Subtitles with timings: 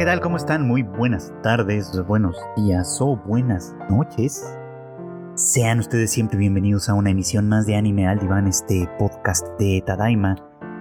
[0.00, 0.22] ¿qué tal?
[0.22, 0.66] ¿Cómo están?
[0.66, 4.56] Muy buenas tardes, buenos días o buenas noches.
[5.34, 9.82] Sean ustedes siempre bienvenidos a una emisión más de Anime al Diván, este podcast de
[9.84, 10.36] Tadaima,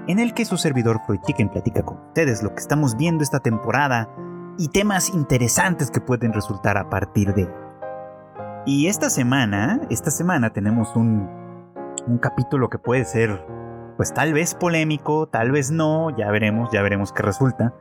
[0.08, 3.42] en el que su servidor Freud Chicken platica con ustedes lo que estamos viendo esta
[3.42, 4.10] temporada
[4.58, 7.54] y temas interesantes que pueden resultar a partir de.
[8.66, 11.30] Y esta semana, esta semana tenemos un,
[12.08, 13.46] un capítulo que puede ser,
[13.98, 17.74] pues tal vez polémico, tal vez no, ya veremos, ya veremos qué resulta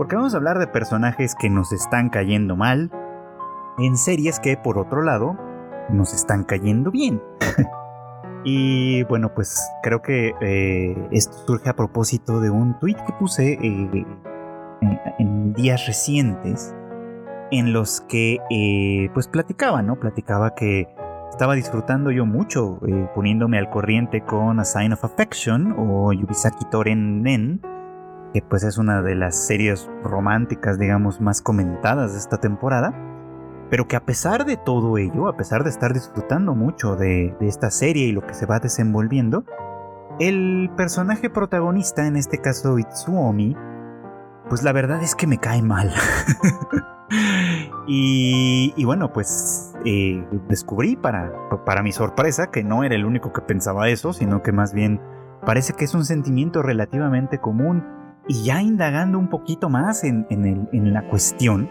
[0.00, 2.90] porque vamos a hablar de personajes que nos están cayendo mal,
[3.76, 5.36] en series que por otro lado
[5.90, 7.22] nos están cayendo bien.
[8.44, 13.58] y bueno, pues creo que eh, esto surge a propósito de un tweet que puse
[13.62, 14.06] eh,
[15.18, 16.74] en, días recientes
[17.50, 20.00] en los que eh, pues platicaba, ¿no?
[20.00, 20.88] Platicaba que
[21.28, 22.80] estaba disfrutando yo mucho
[23.14, 27.60] poniéndome al corriente con A Sign of Affection o Yubisaki Toren Nen
[28.32, 32.94] que pues es una de las series románticas, digamos, más comentadas de esta temporada,
[33.70, 37.70] pero que a pesar de todo ello, a pesar de estar disfrutando mucho de, esta
[37.70, 39.44] serie y lo que se va desenvolviendo,
[40.18, 43.56] el personaje protagonista, en este caso Itsuomi,
[44.48, 45.92] pues la verdad es que me cae mal.
[47.86, 51.32] y, bueno, pues eh, descubrí para,
[51.64, 55.00] para mi sorpresa que no era el único que pensaba eso, sino que más bien
[55.46, 57.99] parece que es un sentimiento relativamente común
[58.30, 60.24] y ya indagando un poquito más en,
[60.70, 61.68] la cuestión,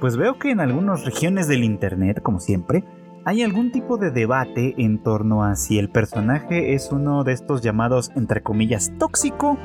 [0.00, 2.84] pues veo que en algunas regiones del Internet, como siempre,
[3.24, 7.62] hay algún tipo de debate en torno a si el personaje es uno de estos
[7.62, 9.58] llamados, entre comillas, tóxico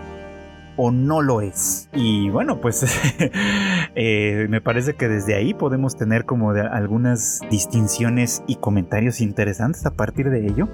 [0.75, 1.87] o no lo es.
[1.93, 2.83] Y bueno, pues
[3.95, 9.91] eh, me parece que desde ahí podemos tener como algunas distinciones y comentarios interesantes a
[9.91, 10.67] partir de ello.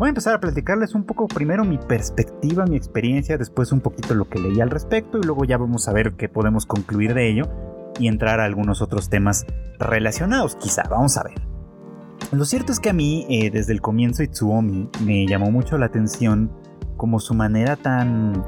[0.00, 4.14] Voy a empezar a platicarles un poco primero mi perspectiva, mi experiencia, después un poquito
[4.14, 7.28] lo que leí al respecto y luego ya vamos a ver qué podemos concluir de
[7.28, 7.50] ello
[7.98, 9.44] y entrar a algunos otros temas
[9.78, 11.34] relacionados quizá, vamos a ver.
[12.32, 15.84] Lo cierto es que a mí eh, desde el comienzo Itsuomi me llamó mucho la
[15.84, 16.50] atención
[16.96, 18.42] como su manera tan,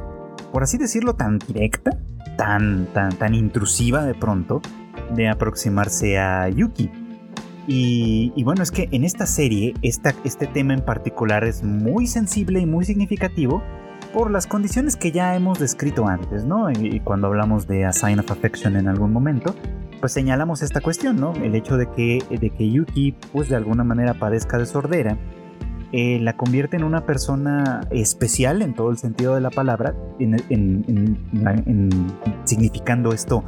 [0.55, 1.91] por así decirlo, tan directa,
[2.38, 4.62] tan, tan, tan intrusiva de pronto
[5.15, 6.91] de aproximarse a Yuki.
[7.67, 12.67] Y, bueno, es que en esta serie este tema en particular es muy sensible y
[12.67, 13.62] muy significativo
[14.12, 16.71] por las condiciones que ya hemos descrito antes, ¿no?
[16.71, 19.55] Y, cuando hablamos de A Sign of Affection en algún momento,
[20.00, 21.33] pues señalamos esta cuestión, ¿no?
[21.34, 25.17] El hecho de que, de que Yuki, pues de alguna manera padezca de sordera,
[25.93, 29.94] eh, la convierte en una persona especial en todo el sentido de la palabra,
[32.44, 33.44] significando esto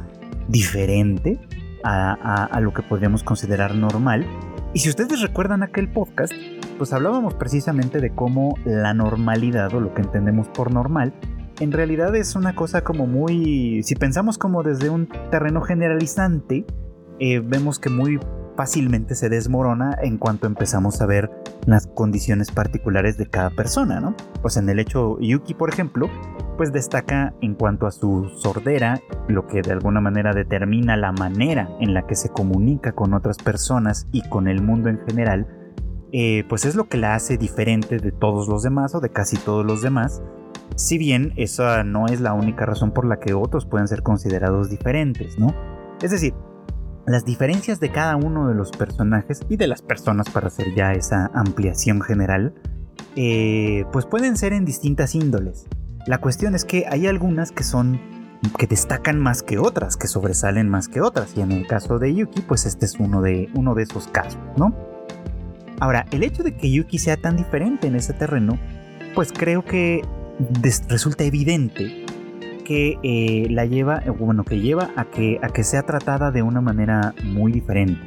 [0.47, 1.39] diferente,
[1.85, 4.25] a, lo que podríamos considerar normal.
[4.73, 6.33] Y si ustedes recuerdan aquel podcast,
[6.77, 11.13] pues hablábamos precisamente de cómo la normalidad o lo que entendemos por normal
[11.59, 16.65] en realidad es una cosa como muy, si pensamos como desde un terreno generalizante,
[17.19, 18.19] eh, vemos que muy
[18.55, 21.29] fácilmente se desmorona en cuanto empezamos a ver
[21.65, 24.15] las condiciones particulares de cada persona, ¿no?
[24.41, 26.09] Pues en el hecho Yuki, por ejemplo,
[26.57, 31.69] pues destaca en cuanto a su sordera, lo que de alguna manera determina la manera
[31.79, 35.47] en la que se comunica con otras personas y con el mundo en general,
[36.11, 39.37] eh, pues es lo que la hace diferente de todos los demás o de casi
[39.37, 40.21] todos los demás,
[40.75, 44.69] si bien esa no es la única razón por la que otros pueden ser considerados
[44.69, 45.53] diferentes, ¿no?
[46.01, 46.33] Es decir,
[47.07, 50.93] las diferencias de cada uno de los personajes y de las personas para hacer ya
[50.93, 52.53] esa ampliación general,
[53.15, 55.65] eh, pues pueden ser en distintas índoles.
[56.07, 57.99] La cuestión es que hay algunas que son
[58.59, 62.13] que destacan más que otras, que sobresalen más que otras, y en el caso de
[62.13, 64.75] Yuki, pues este es uno de, uno de esos casos, ¿no?
[65.79, 68.59] Ahora, el hecho de que Yuki sea tan diferente en ese terreno,
[69.15, 70.03] pues creo que
[70.89, 72.04] resulta evidente
[72.65, 76.41] que eh, la lleva, eh, bueno, que lleva a que, a que sea tratada de
[76.41, 78.01] una manera muy diferente.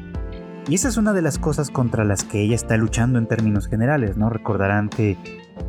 [0.68, 3.68] Y esa es una de las cosas contra las que ella está luchando en términos
[3.68, 4.28] generales, ¿no?
[4.28, 5.16] Recordarán que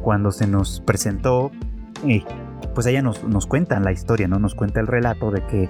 [0.02, 1.52] cuando se nos presentó,
[2.06, 2.24] eh,
[2.76, 4.40] pues ella nos, nos cuenta la historia, ¿no?
[4.40, 5.70] Nos cuenta el relato de que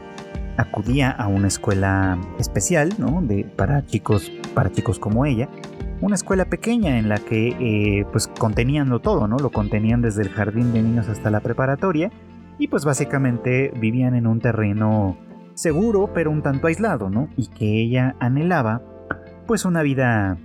[0.57, 3.22] acudía a una escuela especial, ¿no?
[3.22, 5.48] De, para, chicos, para chicos como ella.
[6.01, 9.38] Una escuela pequeña en la que pues contenían todo, ¿no?
[9.38, 12.10] Lo contenían desde el jardín de niños hasta la preparatoria
[12.59, 15.17] y pues básicamente vivían en un terreno
[15.56, 17.29] seguro pero un tanto aislado, ¿no?
[17.35, 18.83] Y que ella anhelaba
[19.47, 20.38] pues una vida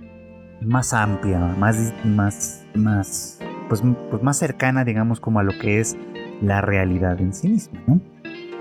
[0.61, 3.39] más amplia, más, más, más,
[3.69, 5.95] pues, pues, más cercana, digamos, como a lo que es
[6.41, 8.01] la realidad en sí misma, ¿no?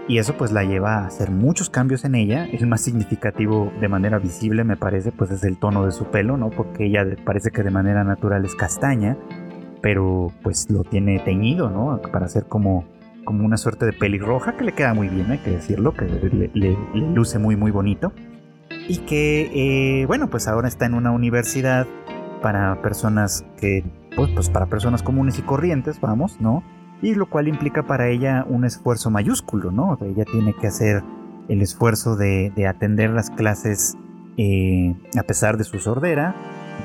[0.07, 2.45] Y eso pues la lleva a hacer muchos cambios en ella.
[2.45, 6.37] El más significativo de manera visible me parece pues es el tono de su pelo,
[6.37, 6.51] ¿no?
[6.51, 9.17] Porque ella parece que de manera natural es castaña,
[9.81, 12.03] pero pues lo tiene teñido, ¿no?
[12.13, 12.85] Para ser como
[13.25, 16.77] como una suerte de pelirroja que le queda muy bien, hay que decirlo, que le,
[16.95, 18.13] luce muy muy bonito.
[18.87, 21.87] Y que, eh, bueno, pues ahora está en una universidad
[22.43, 23.83] para personas que,
[24.15, 26.63] pues, pues para personas comunes y corrientes, vamos, ¿no?
[27.01, 29.99] Y lo cual implica para ella un esfuerzo mayúsculo, ¿no?
[30.03, 31.03] ella tiene que hacer
[31.49, 33.97] el esfuerzo de, atender las clases
[34.37, 36.35] eh, a pesar de su sordera,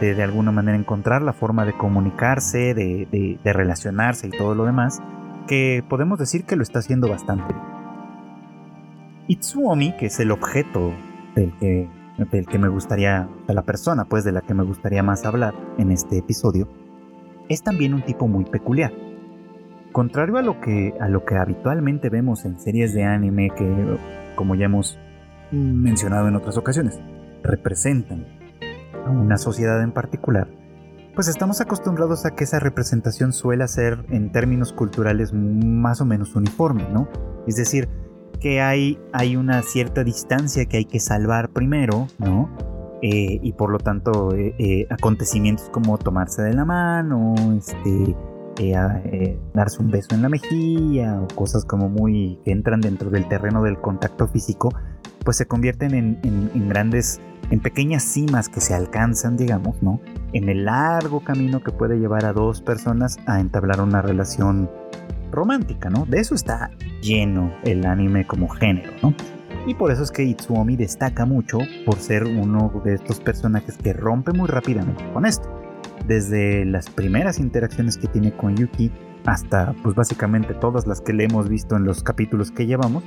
[0.01, 4.65] de de alguna manera encontrar la forma de comunicarse, de, de relacionarse y todo lo
[4.65, 5.01] demás
[5.49, 7.55] que podemos decir que lo está haciendo bastante.
[9.27, 10.93] Itsuomi, que es el objeto
[11.33, 11.89] del que,
[12.31, 15.55] del que me gustaría, de la persona pues de la que me gustaría más hablar
[15.79, 16.69] en este episodio,
[17.49, 18.93] es también un tipo muy peculiar.
[19.91, 23.97] Contrario a lo que, a lo que habitualmente vemos en series de anime que,
[24.35, 24.99] como ya hemos
[25.51, 26.99] mencionado en otras ocasiones,
[27.41, 28.27] representan
[29.03, 30.47] a una sociedad en particular,
[31.19, 36.33] pues estamos acostumbrados a que esa representación suele ser en términos culturales más o menos
[36.33, 37.09] uniforme, ¿no?
[37.45, 37.89] Es decir,
[38.39, 42.49] que hay, hay una cierta distancia que hay que salvar primero, ¿no?
[43.01, 48.15] Eh, y por lo tanto, eh, eh, acontecimientos como tomarse de la mano, este,
[49.53, 53.61] darse un beso en la mejilla, o cosas como muy que entran dentro del terreno
[53.61, 54.73] del contacto físico,
[55.25, 57.19] pues se convierten en grandes
[57.51, 59.99] en pequeñas cimas que se alcanzan, digamos, ¿no?
[60.33, 64.69] En el largo camino que puede llevar a dos personas a entablar una relación
[65.31, 66.05] romántica, ¿no?
[66.05, 66.71] De eso está
[67.01, 69.13] lleno el anime como género, ¿no?
[69.65, 73.93] Y por eso es que Itsuomi destaca mucho por ser uno de estos personajes que
[73.93, 75.49] rompe muy rápidamente con esto.
[76.07, 78.91] Desde las primeras interacciones que tiene con Yuki
[79.25, 83.03] hasta pues básicamente todas las que le hemos visto en los capítulos que llevamos,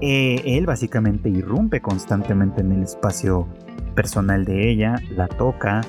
[0.00, 3.48] eh, él básicamente irrumpe constantemente en el espacio
[3.94, 5.80] personal de ella, la toca,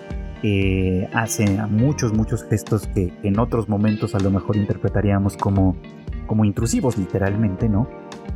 [0.44, 5.76] eh, hace muchos, muchos gestos que en otros momentos a lo mejor interpretaríamos como,
[6.28, 7.88] como intrusivos literalmente, ¿no?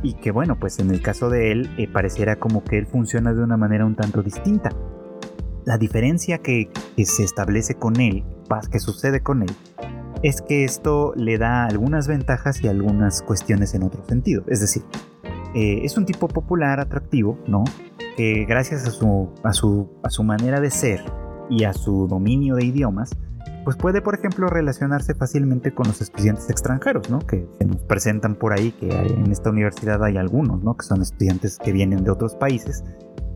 [0.02, 3.34] Y que bueno, pues en el caso de él eh, pareciera como que él funciona
[3.34, 4.70] de una manera un tanto distinta.
[5.64, 8.24] La diferencia que, que se establece con él,
[8.72, 9.50] que sucede con él,
[10.22, 14.42] es que esto le da algunas ventajas y algunas cuestiones en otro sentido.
[14.48, 14.82] Es decir,
[15.54, 17.64] eh, es un tipo popular, atractivo, ¿no?
[18.16, 21.02] Que gracias a su, a, su, a su manera de ser
[21.50, 23.10] y a su dominio de idiomas,
[23.64, 27.18] pues puede, por ejemplo, relacionarse fácilmente con los estudiantes extranjeros, ¿no?
[27.18, 30.76] Que se nos presentan por ahí, que en esta universidad hay algunos, ¿no?
[30.76, 32.82] Que son estudiantes que vienen de otros países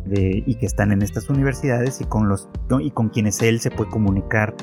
[0.07, 2.49] y que están en estas universidades y con, los,
[2.81, 4.55] y con quienes él se puede comunicar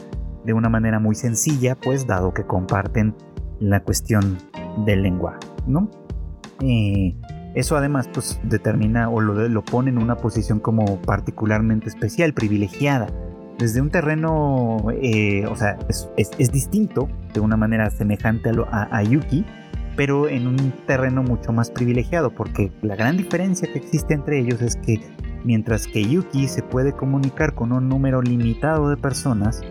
[0.45, 3.15] de una manera muy sencilla, pues dado que comparten
[3.59, 4.37] la cuestión
[4.85, 5.89] del lenguaje, ¿no?
[6.61, 7.15] Eh,
[7.53, 13.07] eso además pues determina o lo, pone en una posición como particularmente especial, privilegiada.
[13.61, 15.77] Desde un terreno, eh, o sea,
[16.17, 19.45] es, distinto de una manera semejante a, a, Yuki,
[19.95, 24.63] pero en un terreno mucho más privilegiado, porque la gran diferencia que existe entre ellos
[24.63, 24.99] es que
[25.43, 29.61] mientras que Yuki se puede comunicar con un número limitado de personas,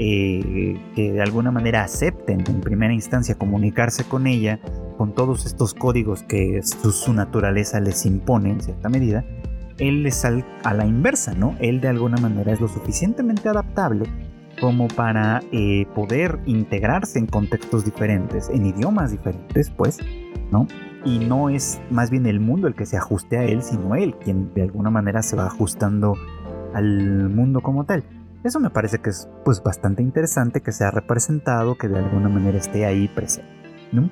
[0.00, 4.58] eh, que de alguna manera acepten en primera instancia comunicarse con ella,
[4.96, 9.24] con todos estos códigos que su, naturaleza les impone en cierta medida,
[9.78, 11.54] él es a la inversa, ¿no?
[11.60, 14.04] Él de alguna manera es lo suficientemente adaptable
[14.60, 19.98] como para eh, poder integrarse en contextos diferentes, en idiomas diferentes, pues,
[20.50, 20.66] ¿no?
[21.04, 24.16] Y no es más bien el mundo el que se ajuste a él, sino él
[24.16, 26.14] quien de alguna manera se va ajustando
[26.74, 28.02] al mundo como tal.
[28.44, 32.58] Eso me parece que es pues bastante interesante que sea representado, que de alguna manera
[32.58, 33.50] esté ahí presente,
[33.92, 34.10] ¿no?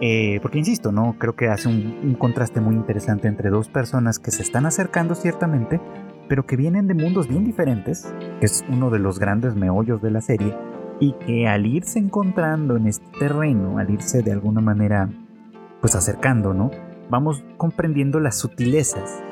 [0.00, 1.16] Eh, porque insisto, ¿no?
[1.18, 5.80] Creo que hace un, contraste muy interesante entre dos personas que se están acercando ciertamente,
[6.28, 10.10] pero que vienen de mundos bien diferentes, que es uno de los grandes meollos de
[10.10, 10.54] la serie,
[11.00, 15.08] y que al irse encontrando en este terreno, al irse de alguna manera
[15.80, 16.70] pues acercando, ¿no?
[17.10, 19.22] Vamos comprendiendo las sutilezas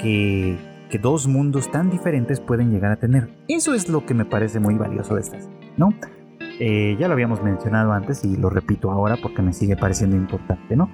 [0.00, 0.58] que,
[0.90, 3.30] que dos mundos tan diferentes pueden llegar a tener.
[3.48, 5.94] Eso es lo que me parece muy valioso de estas, ¿no?
[6.64, 10.76] Eh, ya lo habíamos mencionado antes y lo repito ahora porque me sigue pareciendo importante,
[10.76, 10.88] ¿no?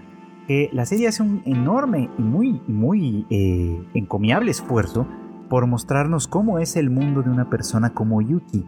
[0.46, 5.06] Que la serie hace un enorme y muy, muy eh, encomiable esfuerzo
[5.50, 8.64] por mostrarnos cómo es el mundo de una persona como Yuki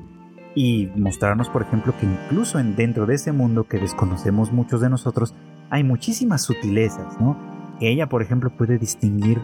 [0.54, 4.90] y mostrarnos, por ejemplo, que incluso en, dentro de ese mundo que desconocemos muchos de
[4.90, 5.34] nosotros,
[5.70, 7.34] hay muchísimas sutilezas, ¿no?
[7.80, 9.40] Ella, por ejemplo, puede distinguir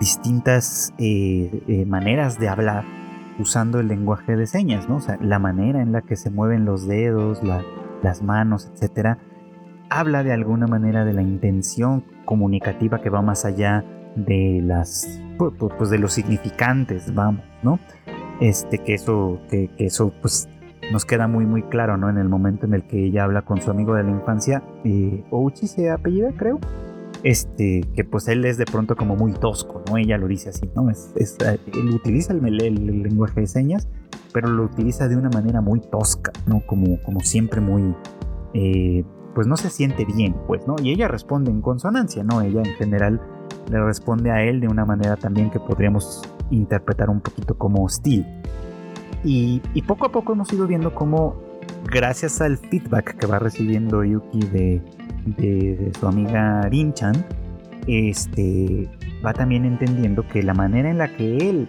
[0.00, 3.03] distintas eh, maneras de hablar
[3.38, 4.96] usando el lenguaje de señas, ¿no?
[4.96, 7.40] O sea, la manera en la que se mueven los dedos,
[8.02, 9.18] las manos, etcétera,
[9.90, 13.84] habla de alguna manera de la intención comunicativa que va más allá
[14.16, 17.78] de las pues, de los significantes, vamos, ¿no?
[18.40, 20.48] Este, que eso, que, eso pues
[20.92, 22.10] nos queda muy muy claro, ¿no?
[22.10, 25.24] En el momento en el que ella habla con su amigo de la infancia, eh,
[25.30, 26.60] Ouchi se apellida, creo.
[27.24, 29.96] Este, que pues él es de pronto como muy tosco, ¿no?
[29.96, 30.90] Ella lo dice así, ¿no?
[30.90, 33.88] Es, eh, él utiliza el, lenguaje de señas,
[34.32, 36.60] pero lo utiliza de una manera muy tosca, ¿no?
[36.66, 37.94] Como, como siempre muy,
[38.52, 39.04] eh,
[39.34, 40.76] pues no se siente bien, pues, ¿no?
[40.82, 42.42] Y ella responde en consonancia, ¿no?
[42.42, 43.22] Ella en general
[43.70, 48.26] le responde a él de una manera también que podríamos interpretar un poquito como hostil.
[49.24, 51.36] Y, poco a poco hemos ido viendo cómo,
[51.90, 54.82] gracias al feedback que va recibiendo Yuki de,
[55.24, 57.24] de, su amiga Rinchan,
[57.86, 58.88] este,
[59.24, 61.68] va también entendiendo que la manera en la que él,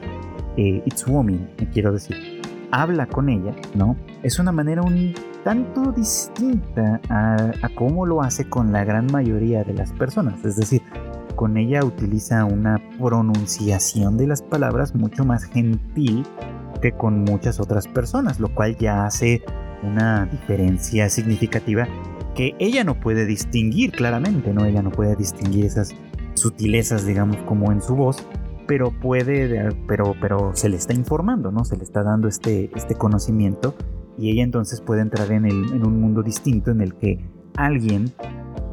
[0.57, 3.95] eh, Itsuomi, me quiero decir, habla con ella, ¿no?
[4.24, 9.74] Es una manera un tanto distinta a cómo lo hace con la gran mayoría de
[9.74, 10.43] las personas.
[10.43, 10.81] Es decir,
[11.35, 16.25] con ella utiliza una pronunciación de las palabras mucho más gentil
[16.81, 19.43] que con muchas otras personas, lo cual ya hace
[19.83, 21.88] una diferencia significativa
[22.35, 24.65] que ella no puede distinguir claramente, ¿no?
[24.65, 25.95] Ella no puede distinguir esas
[26.35, 28.23] sutilezas, digamos, como en su voz,
[28.67, 31.65] pero puede, pero, pero se le está informando, ¿no?
[31.65, 33.75] Se le está dando este, este conocimiento
[34.17, 37.25] y ella entonces puede entrar en, en un mundo distinto en el que
[37.55, 38.11] alguien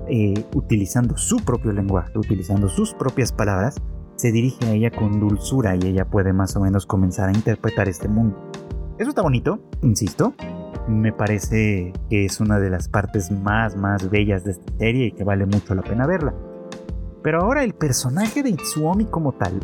[0.08, 3.76] eh, utilizando su propio lenguaje, utilizando sus propias palabras,
[4.16, 7.88] se dirige a ella con dulzura y ella puede más o menos comenzar a interpretar
[7.88, 8.36] este mundo.
[8.98, 10.34] Eso está bonito, insisto.
[10.88, 15.12] Me parece que es una de las partes más, más bellas de esta serie y
[15.12, 16.34] que vale mucho la pena verla.
[17.22, 19.60] Pero ahora el personaje de Itsuomi como tal,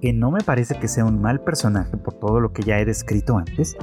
[0.00, 2.84] que no me parece que sea un mal personaje por todo lo que ya he
[2.84, 3.76] descrito antes,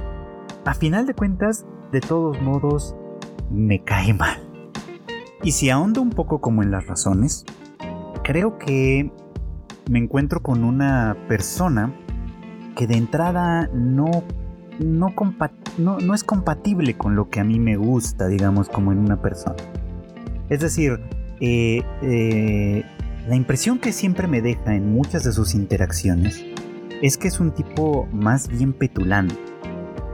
[0.66, 2.96] a final de cuentas, de todos modos,
[3.52, 4.40] me cae mal.
[5.44, 7.46] Y si ahondo un poco como en las razones,
[8.24, 9.12] creo que
[9.90, 11.94] me encuentro con una persona
[12.76, 14.24] que de entrada no,
[14.82, 19.56] no, es compatible con lo que a mí me gusta, digamos, como en una persona.
[20.50, 21.00] Es decir,
[21.40, 22.84] eh, eh,
[23.28, 26.44] la impresión que siempre me deja en muchas de sus interacciones
[27.02, 29.36] es que es un tipo más bien petulante.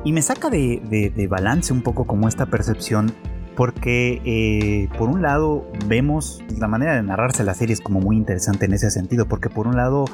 [0.04, 3.12] Y me saca de, de balance un poco como esta percepción
[3.58, 8.16] porque eh, por un lado vemos la manera de narrarse la serie es como muy
[8.16, 10.06] interesante en ese sentido, porque por un lado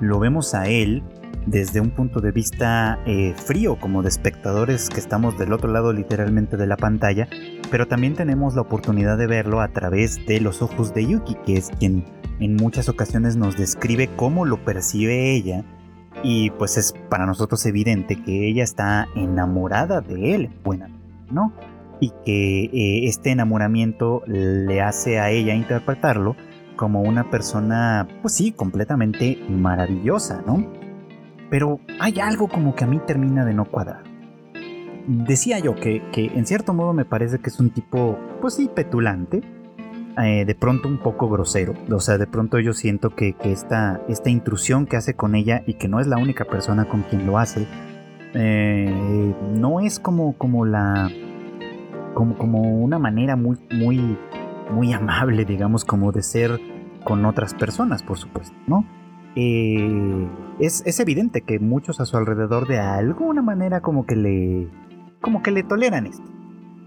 [0.00, 1.04] lo vemos a él
[1.46, 5.92] desde un punto de vista eh, frío, como de espectadores que estamos del otro lado
[5.92, 7.28] literalmente de la pantalla,
[7.70, 11.54] pero también tenemos la oportunidad de verlo a través de los ojos de Yuki, que
[11.54, 12.04] es quien
[12.40, 15.64] en muchas ocasiones nos describe cómo lo percibe ella.
[16.22, 20.86] Y pues es para nosotros evidente que ella está enamorada de él, bueno,
[21.30, 21.52] ¿no?
[22.00, 26.36] y que eh, este enamoramiento le hace a ella interpretarlo
[26.76, 30.75] como una persona, pues sí, completamente maravillosa, ¿no?
[31.50, 34.02] Pero hay algo como que a mí termina de no cuadrar.
[35.06, 39.40] Decía yo que, en cierto modo me parece que es un tipo, pues sí, petulante,
[40.20, 41.74] eh, de pronto un poco grosero.
[41.90, 45.74] O sea, de pronto yo siento que, esta, esta, intrusión que hace con ella y
[45.74, 47.68] que no es la única persona con quien lo hace,
[48.34, 51.08] eh, no es como, como la,
[52.14, 54.18] como, una manera muy, muy,
[54.70, 56.60] muy amable, digamos, como de ser
[57.04, 58.84] con otras personas, por supuesto, ¿no?
[59.36, 60.28] Eh,
[60.58, 64.68] es, evidente que muchos a su alrededor de alguna manera como que le,
[65.20, 66.24] como que le toleran esto,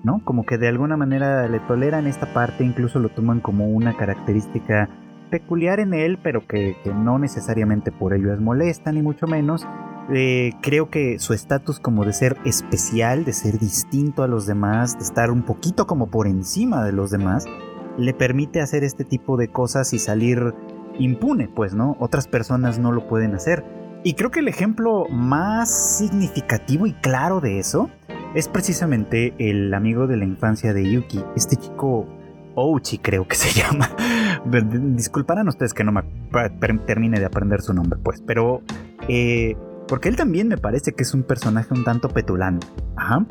[0.03, 0.21] ¿no?
[0.25, 4.89] Como que de alguna manera le toleran esta parte, incluso lo toman como una característica
[5.29, 9.67] peculiar en él, pero que, que no necesariamente por ello es molesta, ni mucho menos,
[10.11, 14.97] eh, creo que su estatus como de ser especial, de ser distinto a los demás,
[14.97, 17.45] de estar un poquito como por encima de los demás,
[17.95, 20.55] le permite hacer este tipo de cosas y salir
[20.99, 21.97] impune, pues, ¿no?
[21.99, 23.63] Otras personas no lo pueden hacer.
[24.03, 27.89] Y creo que el ejemplo más significativo y claro de eso
[28.35, 32.07] es precisamente el amigo de la infancia de Yuki, este chico
[32.55, 33.89] Ouchi creo que se llama.
[34.95, 36.03] Disculparán ustedes que no me
[36.85, 38.61] termine de aprender su nombre, pues, pero
[39.07, 39.55] eh,
[39.87, 42.67] porque él también me parece que es un personaje un tanto petulante.
[42.95, 43.25] Ajá.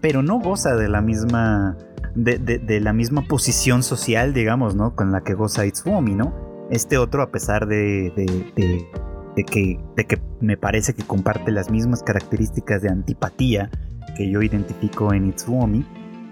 [0.00, 1.76] Pero no goza de la misma.
[2.14, 4.94] De, la misma posición social, digamos, ¿no?
[4.94, 6.32] Con la que goza Itsuomi, ¿no?
[6.70, 12.02] Este otro, a pesar de, de, que, de que me parece que comparte las mismas
[12.02, 13.70] características de antipatía
[14.16, 15.84] que yo identifico en Itsuomi,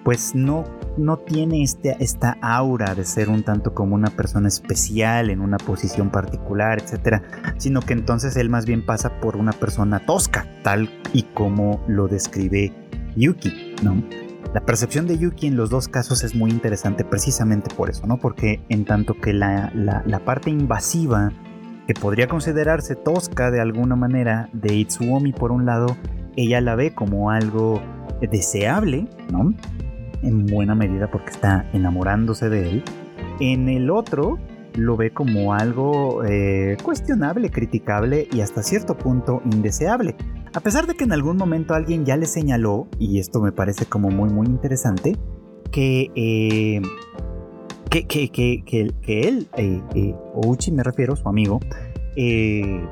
[0.04, 0.64] pues no,
[0.96, 5.58] no tiene este, esta aura de ser un tanto como una persona especial en una
[5.58, 7.22] posición particular, etcétera,
[7.58, 12.08] sino que entonces él más bien pasa por una persona tosca, tal y como lo
[12.08, 12.72] describe
[13.16, 14.02] Yuki, ¿no?
[14.54, 18.18] La percepción de Yuki en los dos casos es muy interesante precisamente por eso, ¿no?
[18.18, 21.32] Porque en tanto que la, la parte invasiva,
[21.87, 25.96] que podría considerarse tosca de alguna manera, de Itsuomi por un lado,
[26.37, 27.80] ella la ve como algo
[28.20, 29.54] deseable, ¿no?
[30.22, 32.84] En buena medida porque está enamorándose de él.
[33.40, 34.38] En el otro
[34.75, 40.16] lo ve como algo eh, cuestionable, criticable y hasta cierto punto indeseable.
[40.54, 43.87] A pesar de que en algún momento alguien ya le señaló, y esto me parece
[43.87, 45.16] como muy muy interesante,
[45.71, 46.82] que, eh,
[47.88, 51.61] que, que, que, él, eh, Ouchi me refiero, su amigo,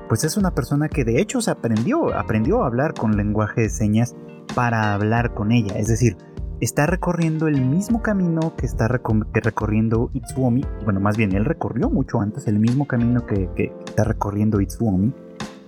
[0.08, 3.68] pues es una persona que de hecho se aprendió, aprendió a hablar con lenguaje de
[3.68, 4.14] señas
[4.54, 5.74] para hablar con ella.
[5.76, 6.16] Es decir,
[6.60, 10.64] está recorriendo el mismo camino que está recorriendo Itsuomi.
[10.84, 13.48] Bueno, más bien, él recorrió mucho antes el mismo camino que,
[13.86, 15.12] está recorriendo Itsuomi,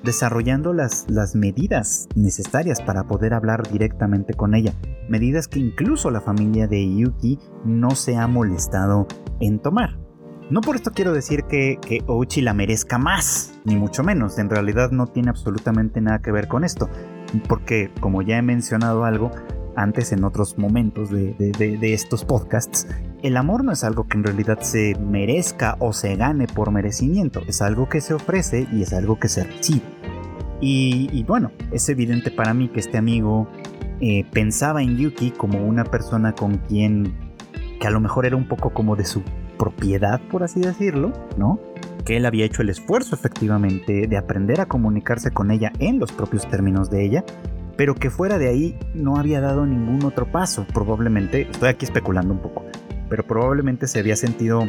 [0.02, 4.74] desarrollando las, las medidas necesarias para poder hablar directamente con ella.
[5.08, 9.06] Medidas que incluso la familia de Yuki no se ha molestado
[9.40, 9.98] en tomar.
[10.50, 14.38] No por esto quiero decir que, que Ouchi la merezca más, ni mucho menos.
[14.38, 16.90] En realidad no tiene absolutamente nada que ver con esto.
[17.48, 19.30] Porque, como ya he mencionado algo,
[19.76, 21.34] antes en otros momentos de,
[21.82, 22.86] estos podcasts,
[23.22, 27.40] el amor no es algo que en realidad se merezca o se gane por merecimiento,
[27.46, 29.82] es algo que se ofrece y es algo que se recibe.
[30.64, 33.48] Y, bueno, es evidente para mí que este amigo
[34.00, 37.14] eh, pensaba en Yuki como una persona con quien,
[37.80, 39.22] que a lo mejor era un poco como de su
[39.58, 41.58] propiedad, por así decirlo, ¿no?
[42.04, 46.12] Que él había hecho el esfuerzo efectivamente de aprender a comunicarse con ella en los
[46.12, 47.24] propios términos de ella
[47.82, 50.64] pero que fuera de ahí no había dado ningún otro paso.
[50.72, 52.64] Probablemente, estoy aquí especulando un poco,
[53.08, 54.68] pero probablemente se había sentido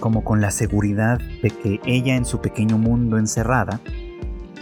[0.00, 3.82] como con la seguridad de que ella en su pequeño mundo encerrada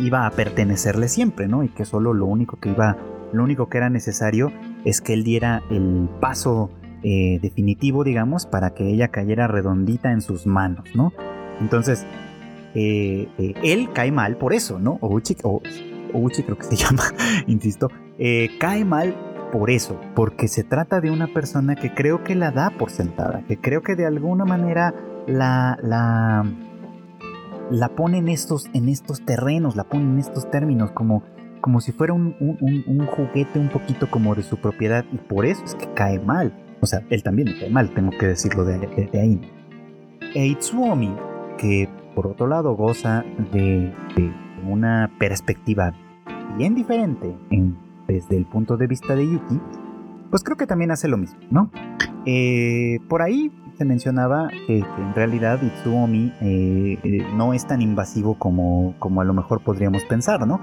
[0.00, 1.62] iba a pertenecerle siempre, ¿no?
[1.62, 2.96] Y que solo lo único que iba,
[3.32, 4.50] lo único que era necesario
[4.84, 6.72] es que él diera el paso
[7.04, 11.12] eh, definitivo, digamos, para que ella cayera redondita en sus manos, ¿no?
[11.60, 12.04] Entonces,
[12.74, 14.98] eh, eh, él cae mal por eso, ¿no?
[15.00, 15.62] O, o
[16.12, 17.04] Uchi creo que se llama,
[17.46, 17.88] insisto,
[18.18, 19.14] eh, cae mal
[19.50, 23.42] por eso, porque se trata de una persona que creo que la da por sentada,
[23.46, 24.94] que creo que de alguna manera
[25.26, 26.44] la, la,
[27.70, 31.22] la pone en estos, en estos terrenos, la pone en estos términos, como,
[31.60, 32.34] como si fuera un,
[33.06, 36.52] juguete un poquito como de su propiedad, y por eso es que cae mal.
[36.80, 39.40] O sea, él también cae mal, tengo que decirlo de, de, ahí.
[40.34, 41.14] E Itsuomi,
[41.58, 43.92] que por otro lado goza de
[44.66, 45.92] una perspectiva
[46.56, 47.36] bien diferente
[48.06, 49.60] desde el punto de vista de Yuki,
[50.30, 51.70] pues creo que también hace lo mismo, ¿no?
[52.26, 58.38] Eh, por ahí se mencionaba que, en realidad Itsuomi eh, eh, no es tan invasivo
[58.38, 60.60] como, como a lo mejor podríamos pensar, ¿no?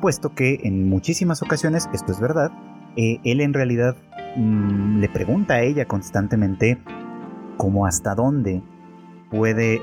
[0.00, 2.52] Puesto que en muchísimas ocasiones, esto es verdad,
[2.96, 3.96] él en realidad
[4.36, 6.78] mm, le pregunta a ella constantemente
[7.56, 8.62] como hasta dónde
[9.30, 9.80] puede,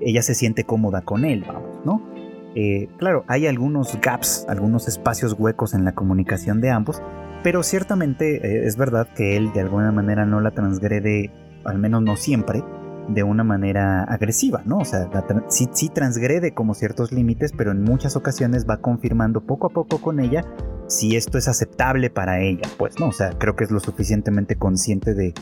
[0.00, 2.15] ella se siente cómoda con él, vamos, ¿no?
[2.58, 7.02] Eh, claro, hay algunos gaps, algunos espacios huecos en la comunicación de ambos,
[7.42, 11.30] pero ciertamente eh, es verdad que él de alguna manera no la transgrede,
[11.66, 12.64] al menos no siempre,
[13.08, 14.78] de una manera agresiva, ¿no?
[14.78, 15.08] O sea,
[15.48, 19.98] sí, sí transgrede como ciertos límites, pero en muchas ocasiones va confirmando poco a poco
[19.98, 20.42] con ella
[20.88, 23.08] si esto es aceptable para ella, pues, ¿no?
[23.08, 25.34] O sea, creo que es lo suficientemente consciente de,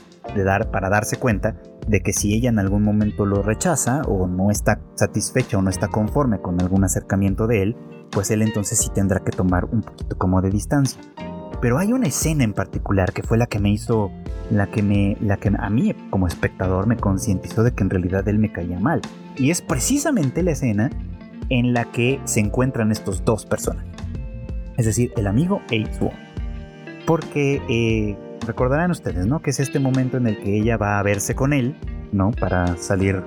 [0.44, 4.50] dar para darse cuenta de que si ella en algún momento lo rechaza o no
[4.50, 7.76] está satisfecha o no está conforme con algún acercamiento de él,
[8.10, 11.00] pues él entonces sí tendrá que tomar un poquito como de distancia.
[11.64, 14.12] Pero hay una escena en particular que fue la que me hizo,
[14.50, 18.28] la que me, la que a mí como espectador me concientizó de que en realidad
[18.28, 19.00] él me caía mal.
[19.38, 20.90] Y es precisamente la escena
[21.48, 23.94] en la que se encuentran estos dos personajes
[24.76, 26.10] es decir, el amigo Eitsuo.
[27.06, 29.40] Porque eh, recordarán ustedes, ¿no?
[29.40, 31.76] Que es este momento en el que ella va a verse con él,
[32.12, 32.30] ¿no?
[32.32, 33.22] Para salir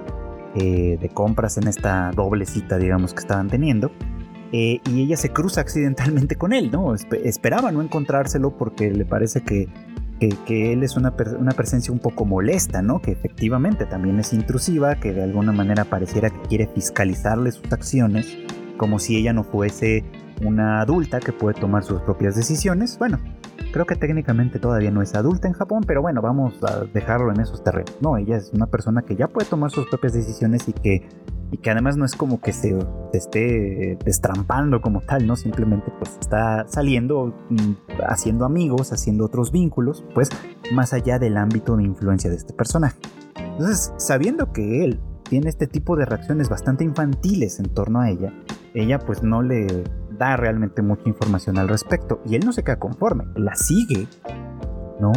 [0.54, 3.91] eh, de compras en esta doble cita, digamos, que estaban teniendo.
[4.51, 6.93] Eh, y ella se cruza accidentalmente con él, ¿no?
[6.95, 9.67] esperaba no encontrárselo porque le parece que,
[10.45, 13.01] que, él es una, una, presencia un poco molesta, ¿no?
[13.01, 18.38] Que efectivamente también es intrusiva, que de alguna manera pareciera que quiere fiscalizarle sus acciones,
[18.77, 20.05] como si ella no fuese
[20.43, 22.97] una adulta que puede tomar sus propias decisiones.
[22.97, 23.19] Bueno,
[23.71, 27.39] creo que técnicamente todavía no es adulta en Japón, pero bueno, vamos a dejarlo en
[27.39, 27.95] esos terrenos.
[28.01, 31.07] No, ella es una persona que ya puede tomar sus propias decisiones y que,
[31.51, 32.77] y que además no es como que se,
[33.13, 35.36] esté destrampando como tal, ¿no?
[35.36, 37.73] Simplemente pues está saliendo, mm,
[38.07, 40.29] haciendo amigos, haciendo otros vínculos, pues
[40.73, 42.97] más allá del ámbito de influencia de este personaje.
[43.36, 48.33] Entonces, sabiendo que él tiene este tipo de reacciones bastante infantiles en torno a ella,
[48.73, 49.83] ella pues no le
[50.17, 54.07] da realmente mucha información al respecto y él no se queda conforme, la sigue,
[54.99, 55.12] ¿no?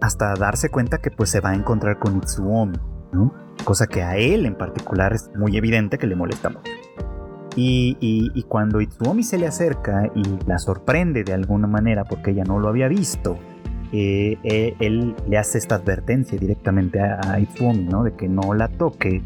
[0.00, 2.78] Hasta darse cuenta que pues se va a encontrar con Itsuomi,
[3.12, 3.45] ¿no?
[3.64, 6.70] Cosa que a él en particular es muy evidente que le molesta mucho.
[7.56, 12.58] Y, cuando Itsuomi se le acerca y la sorprende de alguna manera porque ella no
[12.58, 13.38] lo había visto,
[13.92, 18.04] eh, eh, él le hace esta advertencia directamente a, Itsuomi, ¿no?
[18.04, 19.22] De que no la toque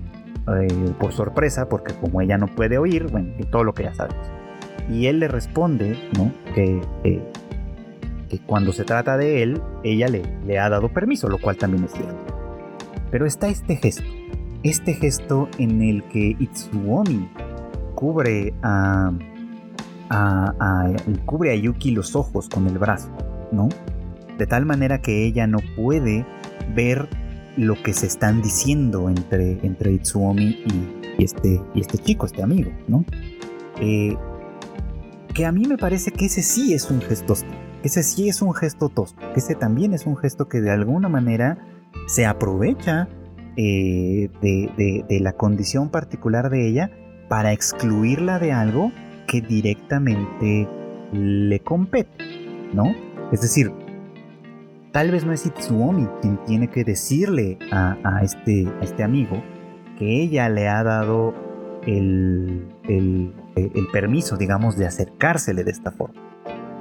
[0.47, 3.95] eh, por sorpresa, porque como ella no puede oír, bueno, y todo lo que ya
[3.95, 4.31] sabemos.
[4.88, 6.33] Y él le responde, ¿no?
[6.55, 6.81] Que,
[8.29, 11.93] que cuando se trata de él, ella le ha dado permiso, lo cual también es
[11.93, 12.30] cierto.
[13.11, 14.05] Pero está este gesto,
[14.62, 17.29] este gesto en el que Itsuomi
[17.94, 19.12] cubre a,
[21.27, 23.11] cubre a Yuki los ojos con el brazo,
[23.53, 23.68] ¿no?
[24.38, 26.25] De tal manera que ella no puede
[26.75, 27.09] ver
[27.57, 30.64] lo que se están diciendo entre, entre Itsuomi
[31.18, 33.05] y, este, y este chico, este amigo, ¿no?
[33.81, 34.16] Eh,
[35.35, 37.35] que a mí me parece que ese sí es un gesto
[37.83, 41.59] ese sí es un gesto tosco, ese también es un gesto que de alguna manera
[42.11, 43.09] se aprovecha
[43.57, 46.90] eh, de, la condición particular de ella
[47.29, 48.90] para excluirla de algo
[49.29, 50.68] que directamente
[51.12, 52.25] le compete,
[52.75, 52.92] ¿no?
[53.31, 53.70] Es decir,
[54.90, 59.40] tal vez no es Itsuomi quien tiene que decirle a, este, este amigo
[59.96, 61.33] que ella le ha dado
[61.87, 63.33] el, el,
[63.92, 66.20] permiso, digamos, de acercársele de esta forma.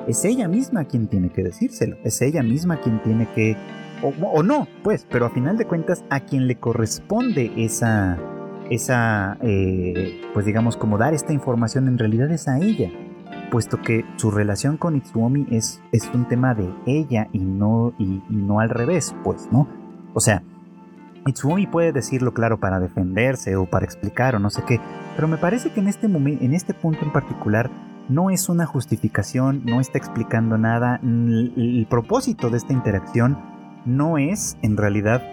[0.08, 3.56] Es ella misma quien tiene que decírselo, es ella misma quien tiene que,
[4.02, 8.18] o, no, pues, pero a final de cuentas a quien le corresponde esa,
[8.70, 12.90] esa, eh, pues digamos, como dar esta información en realidad es a ella,
[13.52, 18.22] puesto que su relación con Itsuomi es, es un tema de ella y no, y,
[18.30, 19.68] no al revés, pues, ¿no?
[20.14, 20.44] O sea,
[21.26, 24.80] Itsuomi puede decirlo claro para defenderse o para explicar o no sé qué,
[25.16, 27.70] pero me parece que en este, momento, en este punto en particular
[28.08, 34.58] no es una justificación, no está explicando nada, el propósito de esta interacción no es
[34.62, 35.24] en realidad,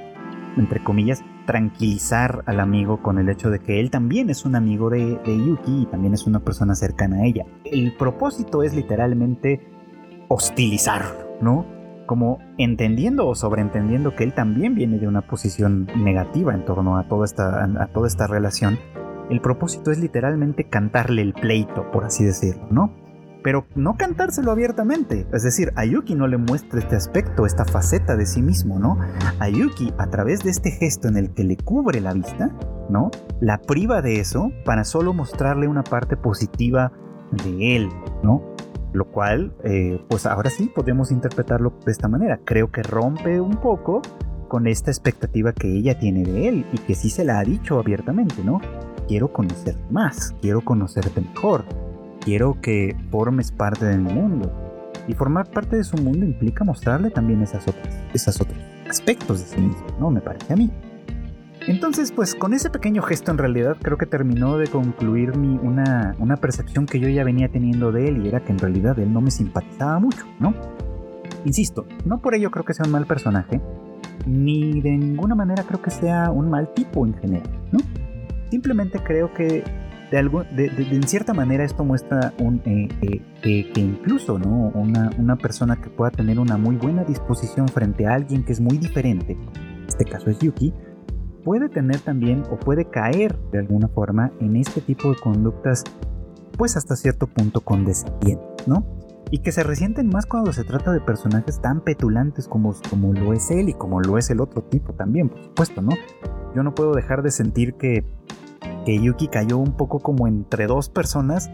[0.56, 4.90] entre comillas, tranquilizar al amigo con el hecho de que él también es un amigo
[4.90, 7.44] de, Yuki y también es una persona cercana a ella.
[7.64, 9.66] El propósito es literalmente
[10.28, 11.04] hostilizar,
[11.40, 11.64] ¿no?
[12.06, 17.04] Como entendiendo o sobreentendiendo que él también viene de una posición negativa en torno a
[17.08, 18.78] toda esta, a toda esta relación.
[19.30, 23.05] El propósito es literalmente cantarle el pleito, por así decirlo, ¿no?
[23.46, 25.24] Pero no cantárselo abiertamente.
[25.32, 28.98] Es decir, a Yuki no le muestra este aspecto, esta faceta de sí mismo, ¿no?
[29.38, 32.50] A Yuki, a través de este gesto en el que le cubre la vista,
[32.90, 33.08] ¿no?
[33.38, 36.90] La priva de eso para solo mostrarle una parte positiva
[37.44, 37.88] de él,
[38.24, 38.42] ¿no?
[38.92, 42.40] Lo cual, eh, pues ahora sí podemos interpretarlo de esta manera.
[42.44, 44.02] Creo que rompe un poco
[44.48, 47.78] con esta expectativa que ella tiene de él y que sí se la ha dicho
[47.78, 48.60] abiertamente, ¿no?
[49.06, 51.64] Quiero conocer más, quiero conocerte mejor,
[52.26, 54.52] quiero que formes parte de mi mundo.
[55.06, 58.58] Y formar parte de su mundo implica mostrarle también esas otras, esas otros
[58.90, 60.10] aspectos de sí mismo, ¿no?
[60.10, 60.72] Me parece a mí.
[61.68, 66.16] Entonces, pues con ese pequeño gesto en realidad creo que terminó de concluir mi, una,
[66.18, 69.12] una percepción que yo ya venía teniendo de él y era que en realidad él
[69.12, 70.52] no me simpatizaba mucho, ¿no?
[71.44, 73.60] Insisto, no por ello creo que sea un mal personaje,
[74.26, 77.78] ni de ninguna manera creo que sea un mal tipo en general, ¿no?
[78.50, 79.62] Simplemente creo que
[80.10, 82.88] de, en cierta manera esto muestra un, eh,
[83.42, 84.70] eh, que incluso ¿no?
[84.74, 88.60] una, una, persona que pueda tener una muy buena disposición frente a alguien que es
[88.60, 90.72] muy diferente, en este caso es Yuki,
[91.44, 95.84] puede tener también o puede caer de alguna forma en este tipo de conductas
[96.56, 98.84] pues hasta cierto punto condescendientes, ¿no?
[99.30, 103.32] Y que se resienten más cuando se trata de personajes tan petulantes como, como lo
[103.32, 105.90] es él y como lo es el otro tipo también, por supuesto, ¿no?
[106.54, 108.04] Yo no puedo dejar de sentir que
[108.86, 111.50] que Yuki cayó un poco como entre dos personas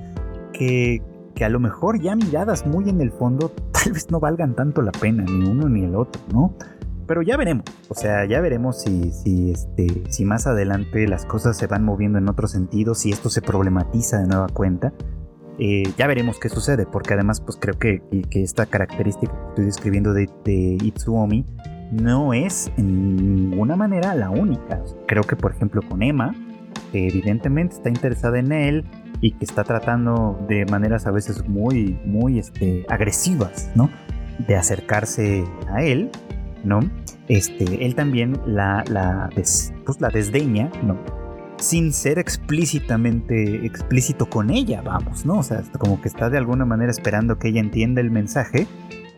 [0.53, 1.03] que,
[1.35, 4.83] que a lo mejor ya miradas muy en el fondo tal vez no valgan tanto
[4.83, 6.55] la pena, ni uno ni el otro, ¿no?
[7.07, 11.57] Pero ya veremos, o sea, ya veremos si, si, este, si más adelante las cosas
[11.57, 14.93] se van moviendo en otro sentido, si esto se problematiza de nueva cuenta.
[15.59, 19.65] Eh, ya veremos qué sucede, porque además pues creo que, que esta característica que estoy
[19.65, 21.45] describiendo de, de Itsuomi
[21.91, 24.83] no es en ninguna manera la única.
[25.07, 26.35] Creo que por ejemplo con Emma,
[26.93, 28.85] que evidentemente está interesada en él
[29.21, 33.91] y que está tratando de maneras a veces muy, muy este, agresivas, ¿no?
[34.47, 36.11] De acercarse a él,
[36.65, 36.81] ¿no?
[37.29, 40.99] Este, él también la, la, pues, la desdeña, ¿no?
[41.57, 45.39] Sin ser explícitamente explícito con ella, vamos, ¿no?
[45.39, 48.67] O sea, como que está de alguna manera esperando que ella entienda el mensaje,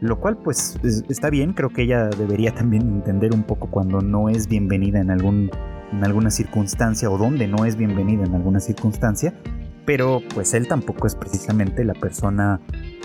[0.01, 4.29] lo cual pues está bien, creo que ella debería también entender un poco cuando no
[4.29, 5.51] es bienvenida en algún
[5.97, 9.35] en alguna circunstancia o donde no es bienvenido en alguna circunstancia,
[9.87, 12.61] pero pues él tampoco es precisamente la persona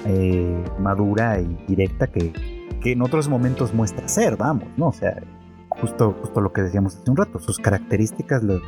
[0.06, 2.34] eh, madura y directa que,
[2.82, 4.88] que, en otros momentos muestra ser, vamos, ¿no?
[4.88, 5.22] O sea,
[5.70, 8.60] justo, justo lo que decíamos hace un rato, sus características lo,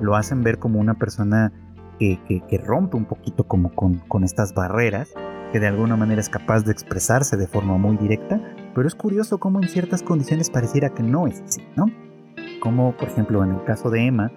[0.00, 1.52] lo hacen ver como una persona
[1.98, 5.12] que, rompe un poquito como con, con estas barreras,
[5.52, 8.40] que de alguna manera es capaz de expresarse de forma muy directa,
[8.74, 11.86] pero es curioso cómo en ciertas condiciones pareciera que no es así, ¿no?
[12.66, 14.32] Como por ejemplo en el caso de Emma,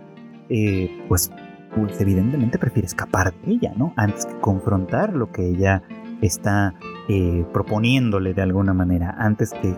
[0.49, 1.31] eh, pues,
[1.75, 3.91] pues, evidentemente prefiere escapar de ella, ¿no?
[3.95, 5.81] Antes que confrontar lo que ella
[6.21, 6.75] está
[7.07, 9.75] eh, proponiéndole de alguna manera, antes que,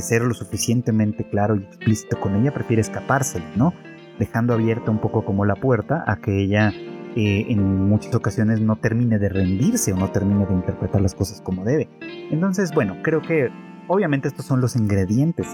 [0.00, 3.74] ser lo suficientemente claro y explícito con ella, prefiere escapársele, ¿no?
[4.16, 6.72] Dejando abierta un poco como la puerta a que ella
[7.16, 11.40] eh, en muchas ocasiones no termine de rendirse o no termine de interpretar las cosas
[11.40, 11.88] como debe.
[12.30, 13.50] Entonces, bueno, creo que
[13.88, 15.48] obviamente estos son los ingredientes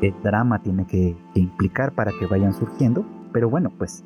[0.00, 4.04] el drama tiene que implicar para que vayan surgiendo, pero bueno, pues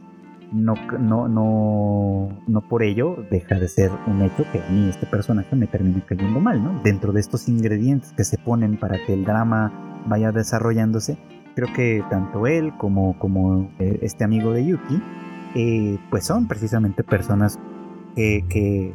[0.52, 5.06] no, no, no, no por ello deja de ser un hecho que a mí este
[5.06, 6.80] personaje me termine cayendo mal, ¿no?
[6.82, 11.18] Dentro de estos ingredientes que se ponen para que el drama vaya desarrollándose,
[11.54, 15.02] creo que tanto él como, como eh, este amigo de Yuki,
[15.54, 17.58] eh, pues son precisamente personas
[18.14, 18.94] que, que,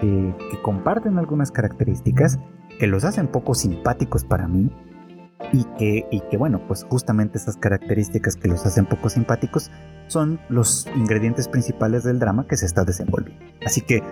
[0.00, 2.38] que, comparten algunas características
[2.78, 4.70] que los hacen poco simpáticos para mí,
[5.52, 9.70] y que, y que bueno, pues justamente esas características que los hacen poco simpáticos
[10.06, 13.44] son los ingredientes principales del drama que se está desenvolviendo.
[13.64, 14.02] Así que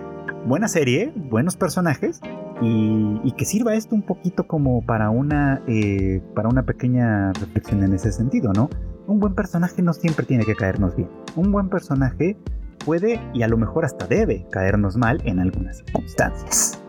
[0.45, 2.19] buena serie, buenos personajes
[2.61, 7.93] y, que sirva esto un poquito como para una, eh, para una pequeña reflexión en
[7.93, 8.69] ese sentido, ¿no?
[9.07, 11.09] Un buen personaje no siempre tiene que caernos bien.
[11.35, 12.37] Un buen personaje
[12.85, 16.82] puede y a lo mejor hasta debe caernos mal en algunas circunstancias.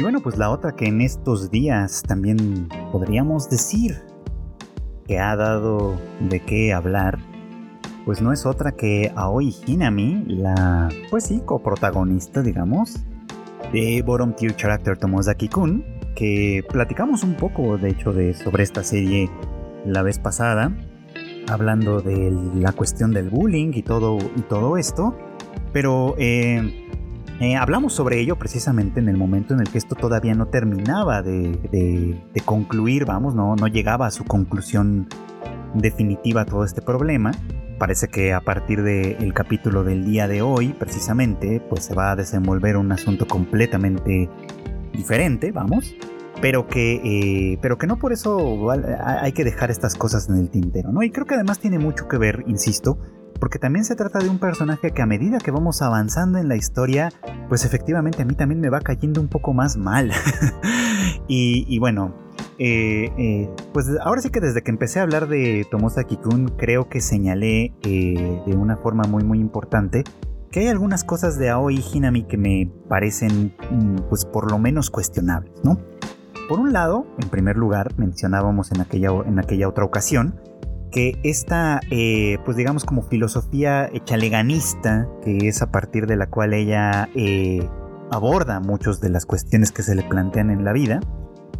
[0.00, 4.00] Y bueno, pues la otra que en estos días también podríamos decir
[5.06, 7.18] que ha dado de qué hablar,
[8.06, 13.04] pues no es otra que Aoi Hinami, la, pues sí, coprotagonista, digamos,
[13.74, 15.84] de Bottom Tier Character Tomozaki-kun,
[16.16, 19.28] que platicamos un poco, de hecho, de, sobre esta serie
[19.84, 20.74] la vez pasada,
[21.46, 25.14] hablando de la cuestión del bullying y todo, y todo esto,
[25.74, 26.88] pero eh,
[27.40, 31.22] eh, hablamos sobre ello precisamente en el momento en el que esto todavía no terminaba
[31.22, 35.08] de, concluir, vamos, no, no llegaba a su conclusión
[35.74, 37.32] definitiva todo este problema.
[37.78, 42.16] Parece que a partir del capítulo del día de hoy, precisamente, pues se va a
[42.16, 44.28] desenvolver un asunto completamente
[44.92, 45.94] diferente, vamos,
[46.42, 50.50] pero que, eh, pero que no por eso hay que dejar estas cosas en el
[50.50, 51.02] tintero, ¿no?
[51.02, 52.98] Y creo que además tiene mucho que ver, insisto,
[53.40, 56.56] porque también se trata de un personaje que a medida que vamos avanzando en la
[56.56, 57.10] historia,
[57.48, 60.12] pues efectivamente a mí también me va cayendo un poco más mal.
[61.26, 62.14] y, bueno,
[62.58, 66.88] eh, eh, pues ahora sí que desde que empecé a hablar de Tomosaki Kun, creo
[66.88, 70.04] que señalé eh, de una forma muy muy importante
[70.50, 74.90] que hay algunas cosas de Aoi Hinami que me parecen mm, pues por lo menos
[74.90, 75.78] cuestionables, ¿no?
[76.48, 80.40] Por un lado, en primer lugar, mencionábamos en aquella, en aquella otra ocasión,
[80.90, 86.52] que esta, eh, pues digamos como filosofía chaleganista, que es a partir de la cual
[86.52, 87.66] ella eh,
[88.10, 91.00] aborda muchas de las cuestiones que se le plantean en la vida,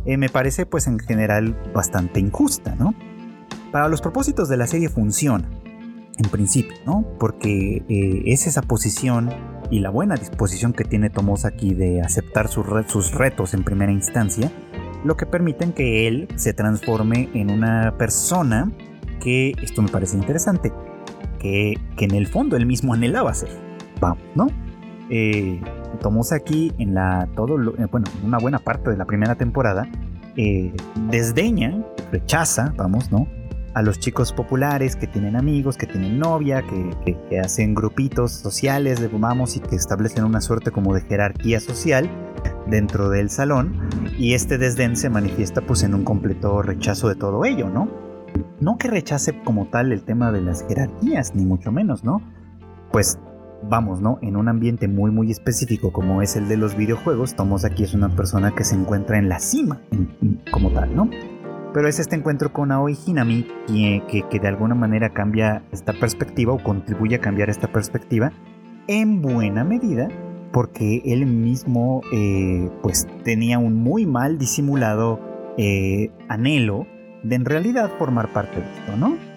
[0.05, 2.95] eh, me parece pues en general bastante injusta, ¿no?
[3.73, 5.49] Para los propósitos de la serie funciona,
[6.19, 7.07] en principio, ¿no?
[7.19, 7.85] Porque
[8.27, 9.31] es esa posición
[9.71, 14.51] y la buena disposición que tiene Tomosa aquí de aceptar sus retos en primera instancia,
[15.05, 18.73] lo que permiten que él se transforme en una persona
[19.21, 20.73] que esto me parece interesante,
[21.39, 23.51] que, en el fondo él mismo anhelaba ser.
[24.01, 24.49] Vamos, ¿no?
[25.11, 25.61] Eh,
[26.33, 29.89] aquí en la todo eh, bueno una buena parte de la primera temporada
[30.37, 30.73] eh,
[31.11, 33.27] desdeña rechaza vamos no
[33.75, 39.01] a los chicos populares que tienen amigos que tienen novia que, que, hacen grupitos sociales
[39.01, 42.09] de vamos y que establecen una suerte como de jerarquía social
[42.69, 43.75] dentro del salón
[44.17, 48.10] y este desdén se manifiesta pues en un completo rechazo de todo ello no
[48.61, 52.23] no que rechace como tal el tema de las jerarquías, ni mucho menos, ¿no?
[52.93, 53.19] Pues
[53.63, 54.19] vamos, ¿no?
[54.23, 57.95] En un ambiente muy, muy específico como es el de los videojuegos, Tomos aquí es
[57.95, 59.81] una persona que se encuentra en la cima,
[60.51, 61.11] como tal, ¿no?
[61.73, 66.53] Pero es este encuentro con Aoi Hinami que, que, de alguna manera cambia esta perspectiva
[66.53, 68.33] o contribuye a cambiar esta perspectiva
[68.89, 70.09] en buena medida
[70.53, 75.21] porque él mismo eh, pues tenía un muy mal disimulado
[75.57, 76.87] eh, anhelo
[77.23, 79.31] de en realidad formar parte de esto, ¿no?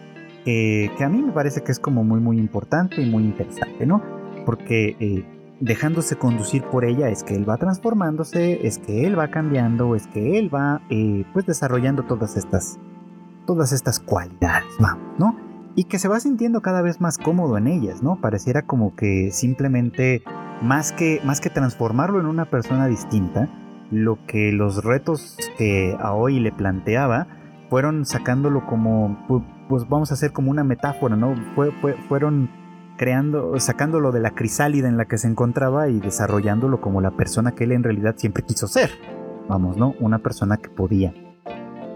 [0.46, 4.02] que a mí me parece que es como muy muy importante y muy interesante, ¿no?
[4.46, 5.26] Porque eh,
[5.60, 10.08] dejándose conducir por ella es que él va transformándose, es que él va cambiando, es
[10.08, 12.80] que él va eh, pues desarrollando todas estas,
[13.46, 15.38] todas estas cualidades, vamos, ¿no?
[15.76, 18.19] Y que se va sintiendo cada vez más cómodo en ellas, ¿no?
[18.19, 20.22] Pareciera como que simplemente
[20.62, 23.48] más que, más que transformarlo en una persona distinta,
[23.89, 27.28] lo que los retos que a hoy le planteaba
[27.73, 29.25] fueron sacándolo como,
[29.67, 31.33] pues vamos a hacer como una metáfora, ¿no?
[32.07, 32.51] fueron
[32.99, 37.53] creando, sacándolo de la crisálida en la que se encontraba y desarrollándolo como la persona
[37.53, 38.91] que él en realidad siempre quiso ser.
[39.49, 39.95] Vamos, ¿no?
[39.99, 41.15] Una persona que podía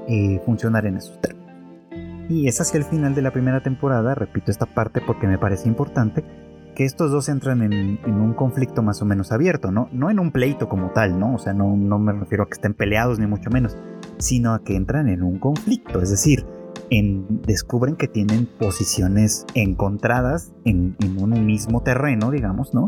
[0.08, 1.48] eh, funcionar en esos términos.
[2.28, 5.68] Y es hacia el final de la primera temporada, repito esta parte porque me parece
[5.68, 6.24] importante,
[6.76, 9.90] que estos dos entran en, un conflicto más o menos abierto, ¿no?
[9.92, 11.36] No en un pleito como tal, ¿no?
[11.36, 13.78] O sea, no, no me refiero a que estén peleados ni mucho menos,
[14.18, 16.46] sino a que entran en un conflicto, es decir,
[17.46, 22.88] descubren que tienen posiciones encontradas en, un mismo terreno, digamos, ¿no?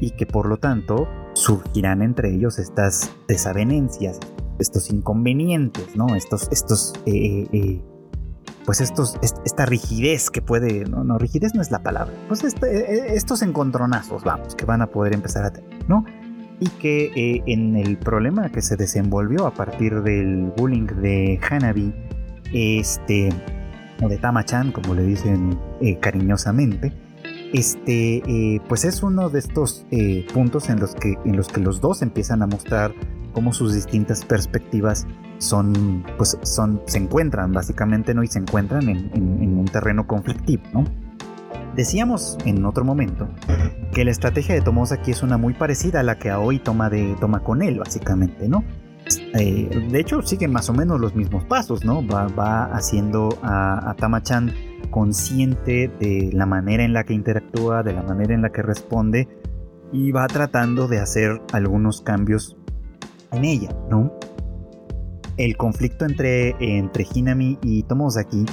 [0.00, 4.18] Y que por lo tanto surgirán entre ellos estas desavenencias,
[4.58, 6.14] estos inconvenientes, ¿no?
[6.14, 7.82] Estos, estos, eh, eh,
[8.64, 12.94] pues estos, esta rigidez que puede, no, no, rigidez no es la palabra, pues este,
[12.94, 16.04] eh, estos encontronazos, vamos, que van a poder empezar a tener, ¿no?
[16.60, 21.92] Y que en el problema que se desenvolvió a partir del bullying de Hanabi
[22.52, 23.30] este,
[24.00, 26.92] o de Tamachan, como le dicen eh, cariñosamente,
[27.52, 31.60] este, eh, pues es uno de estos eh, puntos en los, que, en los que
[31.60, 32.94] los dos empiezan a mostrar
[33.32, 35.06] cómo sus distintas perspectivas
[35.38, 38.22] son, pues son, se encuentran básicamente, ¿no?
[38.22, 40.84] Y se encuentran en, un terreno conflictivo, ¿no?
[41.76, 43.28] Decíamos en otro momento
[43.92, 46.90] que la estrategia de Tomosa aquí es una muy parecida a la que Aoi toma,
[46.90, 48.62] de, toma con él, básicamente, ¿no?
[49.34, 52.06] Eh, de hecho, sigue más o menos los mismos pasos, ¿no?
[52.06, 54.52] Va, haciendo a, a Tamachan
[54.90, 59.28] consciente de la manera en la que interactúa, de la manera en la que responde
[59.92, 62.56] y va tratando de hacer algunos cambios
[63.32, 64.12] en ella, ¿no?
[65.36, 68.44] El conflicto entre, entre Hinami y Tomozaki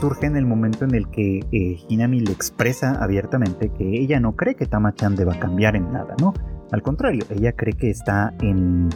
[0.00, 4.36] surge en el momento en el que eh, Hinami le expresa abiertamente que ella no
[4.36, 6.34] cree que Tamachan deba cambiar en nada, ¿no?
[6.70, 8.90] Al contrario, ella cree que está en,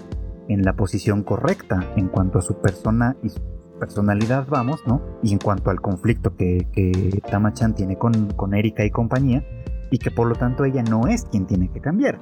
[0.49, 3.41] en la posición correcta en cuanto a su persona y su
[3.81, 5.01] personalidad, vamos, ¿no?
[5.23, 9.45] Y en cuanto al conflicto que, que Tama-chan tiene con, con Erika y compañía,
[9.91, 12.19] y que por lo tanto ella no es quien tiene que cambiar.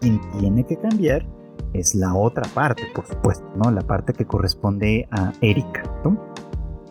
[0.00, 1.26] Quien tiene que cambiar
[1.72, 3.70] es la otra parte, por supuesto, ¿no?
[3.70, 6.18] La parte que corresponde a Erika, ¿no?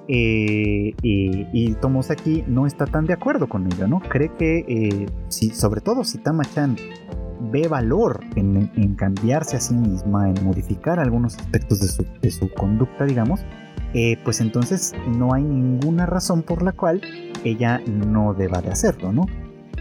[0.08, 4.02] Eh, y, y Tomosaki no está tan de acuerdo con ello, ¿no?
[4.02, 6.76] Cree que, eh, sobre todo si Tama-chan
[7.52, 11.80] ve valor en, cambiarse a sí misma, en modificar algunos aspectos
[12.22, 13.46] de su, conducta, digamos,
[13.94, 17.02] eh, pues entonces no hay ninguna razón por la cual
[17.44, 19.26] ella no deba de hacerlo, ¿no?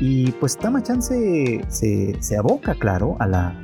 [0.01, 3.55] Y pues Tamachan se, se, aboca, claro, a la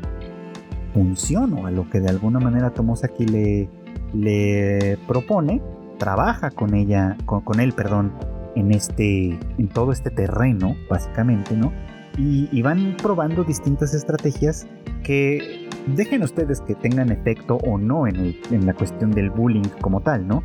[0.94, 3.68] función o a lo que de alguna manera Tomosaki le,
[4.14, 5.60] le propone,
[5.98, 8.12] trabaja con ella, con, él, perdón,
[8.54, 11.72] en este, en todo este terreno, básicamente, ¿no?
[12.18, 14.66] y, van probando distintas estrategias
[15.04, 18.34] que dejen ustedes que tengan efecto o no en,
[18.66, 20.42] la cuestión del bullying como tal, ¿no?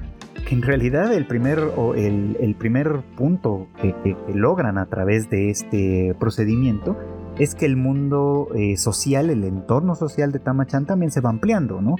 [0.48, 6.16] Que en realidad el primer, o el, primer punto que, logran a través de este
[6.20, 6.96] procedimiento
[7.39, 11.82] es que el mundo eh, social, el entorno social de Tamachan también se va ampliando,
[11.82, 11.96] ¿no?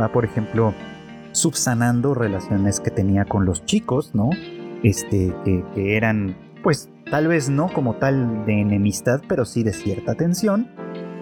[0.00, 0.72] Va, por ejemplo,
[1.32, 4.30] subsanando relaciones que tenía con los chicos, ¿no?
[4.82, 10.14] Este, que, eran, pues, tal vez no como tal de enemistad, pero sí de cierta
[10.14, 10.68] tensión,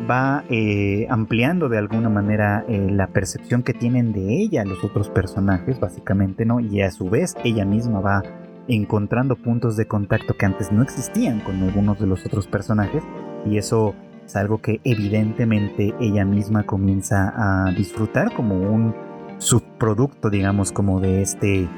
[0.09, 5.09] va eh, ampliando de alguna manera eh, la percepción que tienen de ella los otros
[5.09, 6.61] personajes, básicamente, ¿no?
[6.61, 8.23] Y a su vez ella misma va
[8.69, 13.03] encontrando puntos de contacto que antes no existían con algunos de los otros personajes,
[13.47, 13.95] y eso
[14.27, 19.06] es algo que evidentemente ella misma comienza a disfrutar como un
[19.39, 21.69] subproducto, digamos, como de este,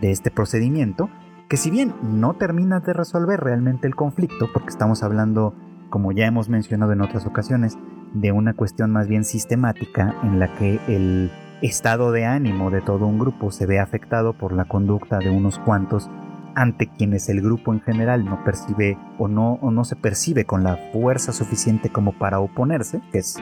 [0.00, 1.08] de este procedimiento
[1.48, 5.54] que si bien no termina de resolver realmente el conflicto, porque estamos hablando,
[5.88, 7.78] como ya hemos mencionado en otras ocasiones,
[8.12, 11.30] de una cuestión más bien sistemática en la que el
[11.62, 15.58] estado de ánimo de todo un grupo se ve afectado por la conducta de unos
[15.58, 16.10] cuantos
[16.54, 20.64] ante quienes el grupo en general no percibe o no, o no se percibe con
[20.64, 23.38] la fuerza suficiente como para oponerse, que es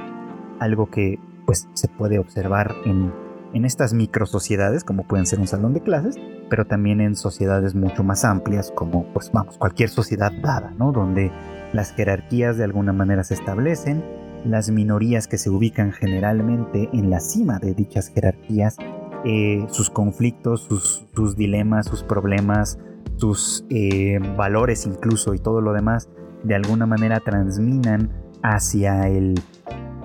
[0.61, 3.12] algo que pues se puede observar en
[3.52, 6.16] en estas micro sociedades, como pueden ser un salón de clases,
[6.50, 10.92] pero también en sociedades mucho más amplias, como pues vamos, cualquier sociedad dada, ¿no?
[10.92, 11.30] Donde
[11.72, 14.05] las jerarquías de alguna manera se establecen,
[14.44, 18.76] las minorías que se ubican generalmente en la cima de dichas jerarquías,
[19.24, 20.68] eh, sus conflictos,
[21.12, 22.78] sus, dilemas, sus problemas,
[23.16, 26.09] sus eh, valores incluso y todo lo demás,
[26.44, 29.34] de alguna manera transminan hacia el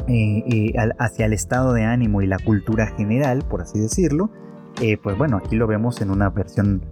[0.07, 4.29] eh, eh, hacia el estado de ánimo y la cultura general, por así decirlo,
[4.81, 6.83] eh, pues bueno, aquí lo vemos en una versión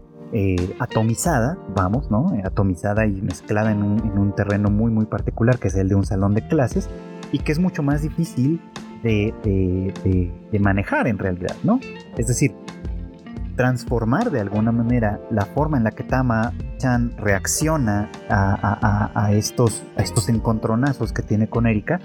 [0.78, 2.28] atomizada, vamos, ¿no?
[2.43, 6.36] atomizada y mezclada en un, terreno muy, muy particular, que es el de un salón
[6.36, 6.88] de clases,
[7.32, 8.62] y que es mucho más difícil
[9.01, 9.34] de,
[10.60, 11.80] manejar en realidad, ¿no?
[12.16, 12.53] Es decir,
[13.60, 20.30] transformar de alguna manera la forma en la que Tama-chan reacciona a, estos, a estos
[20.30, 21.99] encontronazos que tiene con Erika,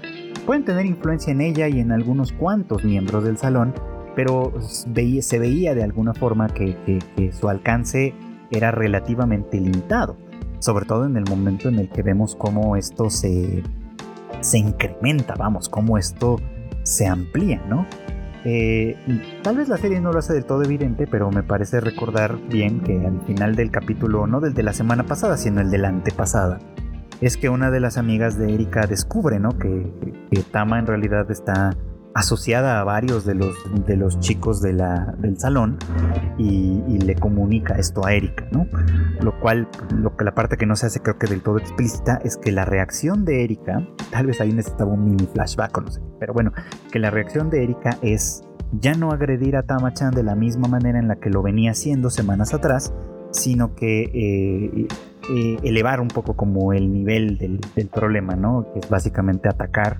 [0.45, 3.73] pueden tener influencia en ella y en algunos cuantos miembros del salón,
[4.15, 6.75] pero se veía de alguna forma que,
[7.37, 8.13] su alcance
[8.51, 10.15] era relativamente limitado,
[10.59, 13.63] sobre todo en el momento en el que vemos cómo esto se,
[14.39, 16.39] se incrementa, vamos, cómo esto
[16.83, 17.85] se amplía, ¿no?
[18.47, 18.95] Eh,
[19.41, 22.79] tal vez la serie no lo hace del todo evidente, pero me parece recordar bien
[22.81, 25.87] que al final del capítulo, no del de la semana pasada, sino el de la
[25.87, 26.59] antepasada,
[27.21, 29.57] es que una de las amigas de Erika descubre, ¿no?
[29.57, 29.91] Que,
[30.51, 31.75] Tama en realidad está
[32.13, 33.55] asociada a varios de los,
[33.85, 35.77] de los chicos de la, del salón
[36.37, 38.67] y, le comunica esto a Erika, ¿no?
[39.21, 42.19] Lo cual, lo que la parte que no se hace creo que del todo explícita
[42.23, 45.91] es que la reacción de Erika, tal vez ahí necesitaba un mini flashback o no
[45.91, 46.51] sé, pero bueno,
[46.91, 50.99] que la reacción de Erika es ya no agredir a Tama-chan de la misma manera
[50.99, 52.93] en la que lo venía haciendo semanas atrás,
[53.31, 54.87] sino que eh,
[55.29, 57.59] eh, elevar un poco como el nivel del,
[57.89, 58.67] problema, ¿no?
[58.73, 59.97] Que es básicamente atacar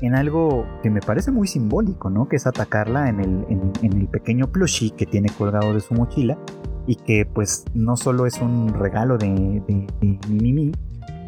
[0.00, 2.28] en algo que me parece muy simbólico, ¿no?
[2.28, 6.38] Que es atacarla en el, en, el pequeño plushie que tiene colgado de su mochila
[6.86, 10.72] y que pues no solo es un regalo de, de, de Mimimi,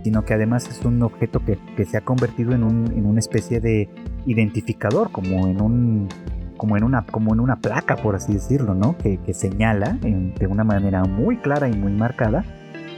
[0.03, 3.89] sino que además es un objeto que, se ha convertido en, en, una especie de
[4.27, 6.09] identificador, como en un
[6.57, 8.97] como en una como en una placa por así decirlo, ¿no?
[8.97, 12.45] Que, señala de una manera muy clara y muy marcada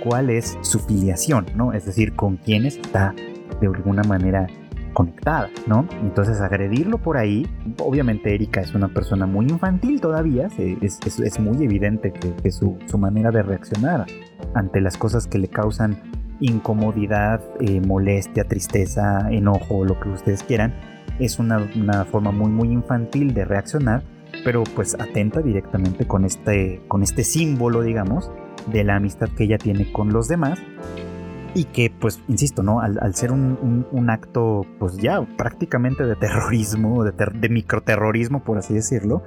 [0.06, 1.72] cuál es su filiación, ¿no?
[1.72, 3.12] Es decir, con quién está
[3.60, 4.46] de alguna manera
[4.92, 5.86] conectada, ¿no?
[6.00, 7.44] Entonces agredirlo por ahí,
[7.80, 12.98] obviamente Erika es una persona muy infantil todavía, es, es, muy evidente que, su, su,
[12.98, 14.06] manera de reaccionar
[14.54, 15.98] ante las cosas que le causan
[16.38, 20.72] incomodidad, eh, molestia, tristeza, enojo, lo que ustedes quieran,
[21.18, 24.04] es una, una, forma muy muy infantil de reaccionar,
[24.44, 28.30] pero pues atenta directamente con este, con este símbolo, digamos,
[28.66, 30.58] de la amistad que ella tiene con los demás
[31.56, 37.02] y que pues insisto no al, ser un, un, acto pues ya prácticamente de terrorismo
[37.02, 39.22] de, de, microterrorismo por así decirlo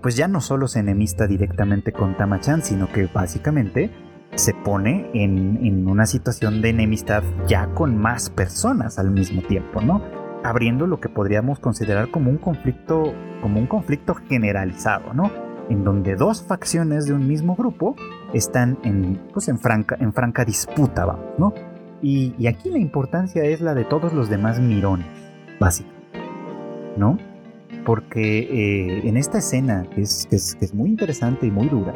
[0.00, 3.90] pues ya no solo se enemista directamente con Tamachan sino que básicamente
[4.36, 9.80] se pone en, en una situación de enemistad ya con más personas al mismo tiempo
[9.80, 10.04] no
[10.44, 15.32] abriendo lo que podríamos considerar como un conflicto como un conflicto generalizado no
[15.68, 17.96] en donde dos facciones de un mismo grupo
[18.32, 21.54] están en, pues en, franca, en franca disputa, vamos, ¿no?
[22.02, 25.06] Y, aquí la importancia es la de todos los demás mirones,
[25.60, 26.18] básicamente,
[26.96, 27.16] ¿no?
[27.84, 31.94] Porque eh, en esta escena, que es, es, muy interesante y muy dura,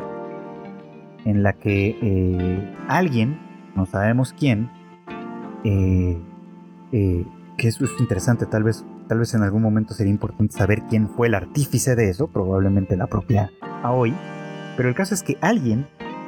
[1.24, 3.38] en la que eh, alguien,
[3.74, 4.70] no sabemos quién,
[5.64, 6.16] eh,
[6.92, 11.08] que eso es interesante, tal vez, tal vez en algún momento sería importante saber quién
[11.08, 13.50] fue el artífice de eso, probablemente la propia
[13.82, 14.14] Aoi,
[14.76, 15.86] pero el caso es que alguien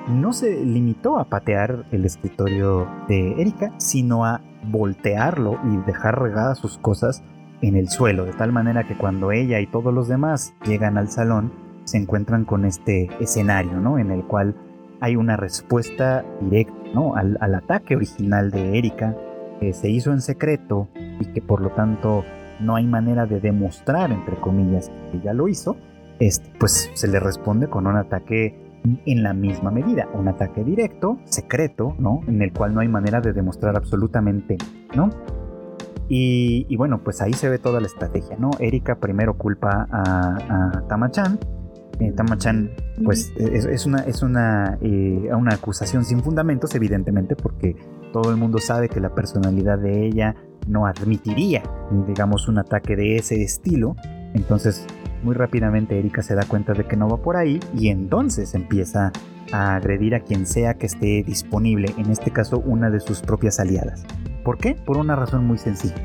[0.08, 6.58] no se limitó a patear el escritorio de Erika, sino a voltearlo y dejar regadas
[6.58, 7.22] sus cosas
[7.60, 11.10] en el suelo, de tal manera que cuando ella y todos los demás llegan al
[11.10, 11.52] salón,
[11.84, 13.98] se encuentran con este escenario, ¿no?
[13.98, 14.54] En el cual
[15.00, 17.14] hay una respuesta directa, ¿no?
[17.14, 19.16] Al, ataque original de Erika,
[19.60, 22.24] que se hizo en secreto y que por lo tanto
[22.60, 25.76] no hay manera de demostrar, entre comillas, que ella lo hizo,
[26.18, 28.67] este, pues se le responde con un ataque
[29.06, 30.08] en la misma medida.
[30.14, 32.20] Un ataque directo, secreto, ¿no?
[32.26, 34.56] En el cual no hay manera de demostrar absolutamente,
[34.94, 35.10] ¿no?
[36.10, 38.50] Y, bueno, pues ahí se ve toda la estrategia, ¿no?
[38.58, 41.38] Erika primero culpa a, a Tamachan.
[42.00, 42.70] Eh, Tamachan,
[43.04, 47.76] pues es, una, es una, eh, una acusación sin fundamentos, evidentemente, porque
[48.12, 50.34] todo el mundo sabe que la personalidad de ella
[50.66, 51.62] no admitiría,
[52.06, 53.96] digamos, un ataque de ese estilo.
[54.32, 54.86] Entonces,
[55.22, 59.12] muy rápidamente Erika se da cuenta de que no va por ahí y entonces empieza
[59.52, 63.60] a agredir a quien sea que esté disponible, en este caso una de sus propias
[63.60, 64.04] aliadas.
[64.44, 64.74] ¿Por qué?
[64.74, 65.96] Por una razón muy sencilla.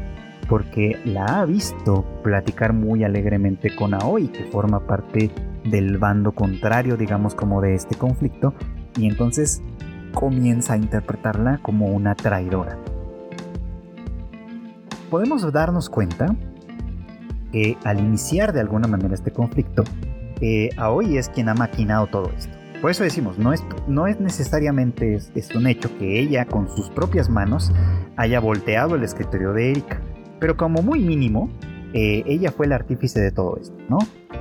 [0.50, 5.32] Porque la ha visto platicar muy alegremente con Aoi, que forma parte
[5.64, 8.54] del bando contrario, digamos, como de este conflicto,
[8.98, 9.62] y entonces
[10.14, 12.78] comienza a interpretarla como una traidora.
[15.10, 16.36] Podemos darnos cuenta
[17.54, 19.84] que al iniciar de alguna manera este conflicto,
[20.42, 22.52] eh, Aoi es quien ha maquinado todo esto.
[22.82, 26.90] Por eso decimos, no es, no es necesariamente es, un hecho que ella con sus
[26.90, 27.72] propias manos
[28.18, 30.02] haya volteado el escritorio de Erika,
[30.40, 31.50] pero como muy mínimo,
[31.94, 34.00] eh, ella fue el artífice de todo esto, ¿no?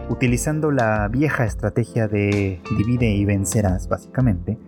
[0.09, 4.59] Utilizando la vieja estrategia de divide y vencerás, básicamente,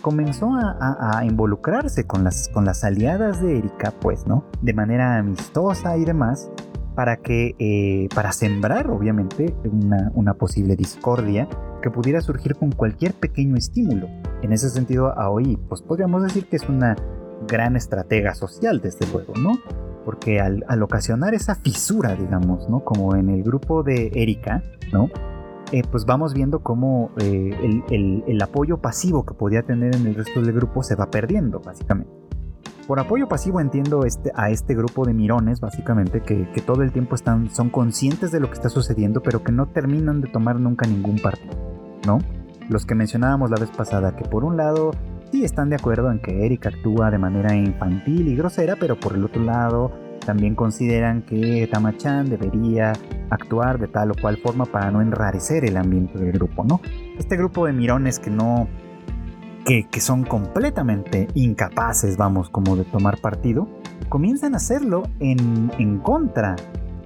[0.00, 4.44] comenzó a, a, involucrarse con las, con las aliadas de Erika, pues, ¿no?
[4.62, 6.50] De manera amistosa y demás,
[6.94, 11.48] para que, eh, para sembrar obviamente una, posible discordia
[11.82, 14.08] que pudiera surgir con cualquier pequeño estímulo.
[14.42, 16.96] En ese sentido, Aoi, pues podríamos decir que es una
[17.46, 19.58] gran estratega social, desde luego, ¿no?
[20.04, 22.84] Porque al, ocasionar esa fisura, digamos, ¿no?
[22.84, 24.62] Como en el grupo de Erika,
[24.92, 25.08] ¿no?
[25.72, 30.40] Eh, pues vamos viendo cómo eh, el, apoyo pasivo que podía tener en el resto
[30.40, 32.19] del grupo se va perdiendo, básicamente.
[32.90, 37.14] Por apoyo pasivo entiendo este, a este grupo de mirones, básicamente, que, todo el tiempo
[37.14, 40.88] están, son conscientes de lo que está sucediendo, pero que no terminan de tomar nunca
[40.88, 41.54] ningún partido,
[42.04, 42.18] ¿no?
[42.68, 44.90] Los que mencionábamos la vez pasada, que por un lado
[45.30, 49.14] sí están de acuerdo en que Eric actúa de manera infantil y grosera, pero por
[49.14, 49.92] el otro lado
[50.26, 52.92] también consideran que Tamachan debería
[53.30, 56.80] actuar de tal o cual forma para no enrarecer el ambiente del grupo, ¿no?
[57.16, 58.66] Este grupo de mirones que no
[59.90, 63.68] que, son completamente incapaces, vamos, como de tomar partido,
[64.08, 66.56] comienzan a hacerlo en, en contra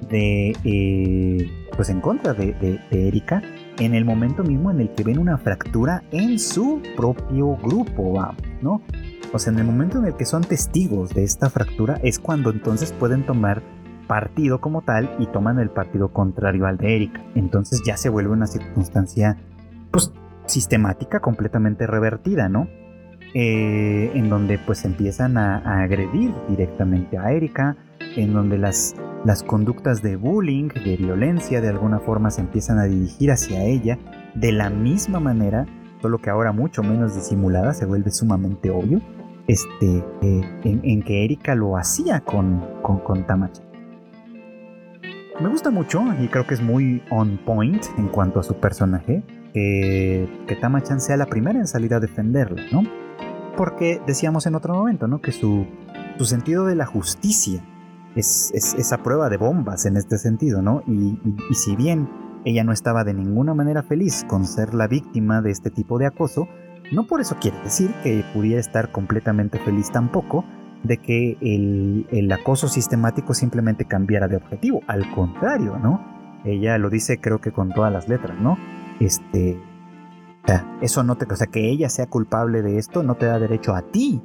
[0.09, 3.43] de, eh, pues en contra de, Erika,
[3.79, 8.43] en el momento mismo en el que ven una fractura en su propio grupo, vamos,
[8.63, 8.81] ¿no?
[9.33, 12.51] O sea, en el momento en el que son testigos de esta fractura es cuando
[12.51, 13.63] entonces pueden tomar
[14.07, 17.23] partido como tal y toman el partido contrario al de Erika.
[17.35, 19.37] Entonces ya se vuelve una circunstancia,
[19.91, 20.13] pues
[20.47, 22.69] sistemática completamente revertida, ¿no?
[23.37, 27.77] Eh, en donde pues empiezan a, agredir directamente a Erika,
[28.17, 32.85] en donde las, las conductas de bullying, de violencia, de alguna forma se empiezan a
[32.85, 33.99] dirigir hacia ella
[34.37, 35.67] de la misma manera,
[36.01, 39.01] solo que ahora mucho menos disimulada, se vuelve sumamente obvio,
[39.49, 43.63] este, eh, en, que Erika lo hacía con, con, con Tamachi.
[45.41, 49.25] Me gusta mucho y creo que es muy on point en cuanto a su personaje
[49.55, 52.83] que, que Tama-chan sea la primera en salir a defenderla, ¿no?
[53.57, 55.21] Porque decíamos en otro momento, ¿no?
[55.21, 55.65] Que su,
[56.19, 57.63] su sentido de la justicia
[58.17, 60.83] es, esa prueba de bombas en este sentido, ¿no?
[60.89, 62.09] Y, y, si bien
[62.45, 66.07] ella no estaba de ninguna manera feliz con ser la víctima de este tipo de
[66.07, 66.49] acoso,
[66.93, 70.45] no por eso quiere decir que pudiera estar completamente feliz tampoco
[70.83, 74.83] de que el, el, acoso sistemático simplemente cambiara de objetivo.
[74.89, 76.05] Al contrario, ¿no?
[76.45, 78.59] Ella lo dice creo que con todas las letras, ¿no?
[79.07, 79.61] Este,
[80.81, 83.75] eso no te, o sea, que ella sea culpable de esto no te da derecho
[83.75, 84.21] a ti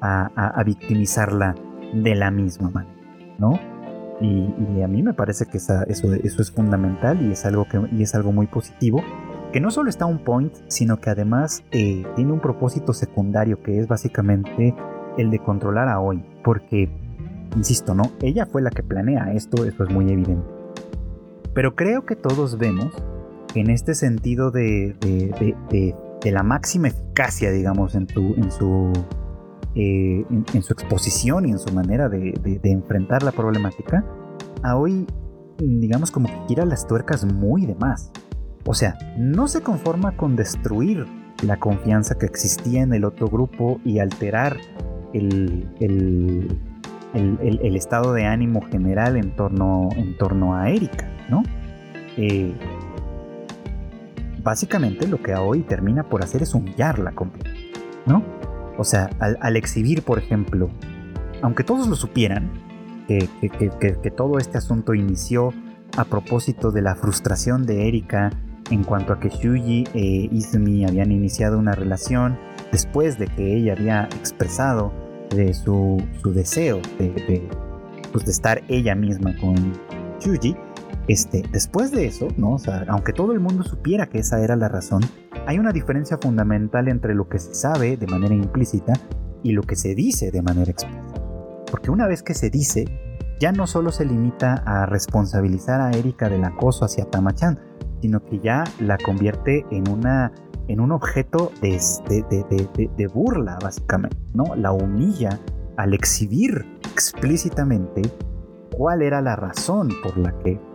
[0.00, 1.54] a, victimizarla
[1.92, 2.94] de la misma manera,
[3.38, 3.58] ¿no?
[4.20, 8.14] Y, a mí me parece que eso, es fundamental y es algo que y es
[8.14, 9.02] algo muy positivo
[9.52, 13.80] que no solo está un point, sino que además eh, tiene un propósito secundario que
[13.80, 14.74] es básicamente
[15.18, 16.88] el de controlar a hoy, porque
[17.56, 20.46] insisto, no, ella fue la que planea esto, eso es muy evidente.
[21.52, 22.92] Pero creo que todos vemos
[23.54, 24.96] en este sentido de,
[26.24, 28.92] la máxima eficacia, digamos, en, tu, en, su,
[29.74, 34.04] eh, en, su exposición y en su manera de, enfrentar la problemática,
[34.62, 35.06] a hoy,
[35.58, 38.12] digamos, como que gira las tuercas muy de más.
[38.66, 41.06] O sea, no se conforma con destruir
[41.42, 44.58] la confianza que existía en el otro grupo y alterar
[45.14, 51.42] el, el, estado de ánimo general en torno, en torno a Erika, ¿no?
[52.16, 52.52] Eh,
[54.42, 57.50] básicamente lo que hoy termina por hacer es humillarla completa,
[58.06, 58.22] ¿no?
[58.78, 60.70] O sea, al, exhibir, por ejemplo,
[61.42, 62.50] aunque todos lo supieran,
[63.08, 65.52] que, todo este asunto inició
[65.96, 68.30] a propósito de la frustración de Erika
[68.70, 72.38] en cuanto a que Shuji e Izumi habían iniciado una relación
[72.70, 74.92] después de que ella había expresado
[75.30, 77.48] de su, deseo de,
[78.12, 79.56] pues de estar ella misma con
[80.20, 80.56] Shuji,
[81.10, 82.28] este, después de eso,
[82.86, 85.02] aunque todo el mundo supiera que esa era la razón,
[85.44, 88.92] hay una diferencia fundamental entre lo que se sabe de manera implícita
[89.42, 91.20] y lo que se dice de manera explícita.
[91.68, 92.84] Porque una vez que se dice,
[93.40, 97.58] ya no solo se limita a responsabilizar a Erika del acoso hacia Tamachan,
[98.00, 99.90] sino que ya la convierte en
[100.80, 104.54] un objeto de, de, de, burla, básicamente, ¿no?
[104.54, 105.40] La humilla
[105.76, 108.02] al exhibir explícitamente
[108.76, 110.69] cuál era la razón por la que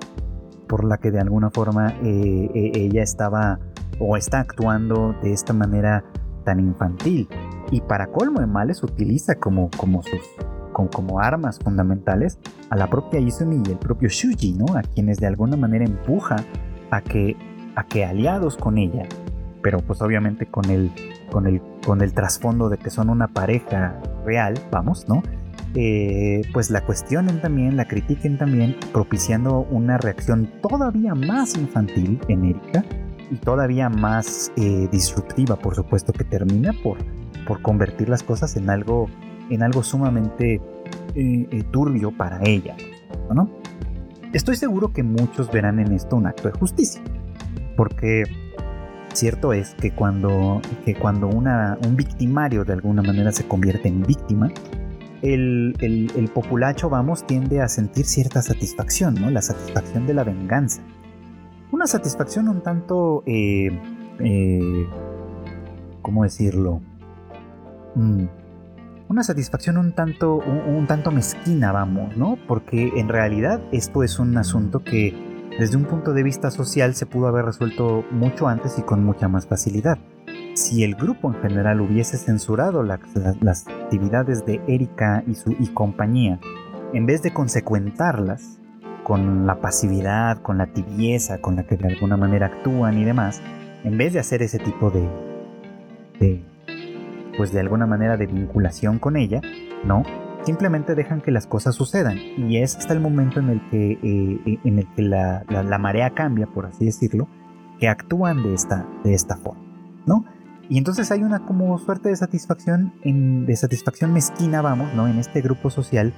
[0.68, 3.60] por la que de alguna forma eh, eh, ella estaba
[4.00, 6.04] o está actuando de esta manera
[6.44, 7.28] tan infantil.
[7.72, 10.22] Y para colmo de males utiliza como, como, sus,
[10.72, 12.40] como, armas fundamentales
[12.70, 14.78] a la propia Izumi y el propio Shuji, ¿no?
[14.78, 16.38] A quienes de alguna manera empuja
[16.92, 17.36] a que,
[17.76, 19.08] a que aliados con ella,
[19.64, 20.92] pero pues obviamente con el,
[21.32, 25.24] con el, con el trasfondo de que son una pareja real, vamos, ¿no?
[25.76, 32.46] Eh, pues la cuestionen también, la critiquen también, propiciando una reacción todavía más infantil en
[32.46, 32.86] Erika
[33.30, 36.98] y todavía más eh, disruptiva, por supuesto, que termina por,
[37.46, 39.08] por convertir las cosas en algo,
[39.50, 40.62] en algo sumamente
[41.14, 42.78] eh, turbio para ella.
[43.34, 43.50] ¿no?
[44.32, 47.02] Estoy seguro que muchos verán en esto un acto de justicia,
[47.76, 48.24] porque
[49.16, 54.52] Cierto es que cuando, que cuando un victimario de alguna manera se convierte en víctima,
[55.34, 59.30] el, populacho, vamos, tiende a sentir cierta satisfacción, ¿no?
[59.30, 60.82] La satisfacción de la venganza.
[61.72, 63.70] Una satisfacción un tanto, eh,
[64.20, 64.88] eh,
[66.02, 66.82] ¿cómo decirlo?
[67.96, 68.26] Mm,
[69.08, 72.38] una satisfacción un tanto, un, tanto mezquina, vamos, ¿no?
[72.48, 75.14] Porque en realidad esto es un asunto que
[75.60, 79.28] desde un punto de vista social se pudo haber resuelto mucho antes y con mucha
[79.28, 80.00] más facilidad.
[80.56, 86.40] Si el grupo en general hubiese censurado las actividades de Erika y, su, y compañía,
[86.94, 88.58] en vez de consecuentarlas
[89.04, 93.42] con la pasividad, con la tibieza con la que de alguna manera actúan y demás,
[93.84, 95.10] en vez de hacer ese tipo de,
[96.22, 96.42] de
[97.36, 99.42] pues de alguna manera de vinculación con ella,
[99.84, 100.04] ¿no?
[100.44, 104.42] Simplemente dejan que las cosas sucedan y es hasta el momento en el que, eh,
[104.46, 105.44] eh, en el que la,
[105.80, 107.28] marea cambia, por así decirlo,
[107.78, 109.66] que actúan de esta, de esta forma,
[110.06, 110.24] ¿no?
[110.70, 115.08] Y entonces hay una como suerte de satisfacción, en, de satisfacción mezquina, vamos, ¿no?
[115.08, 116.14] En este grupo social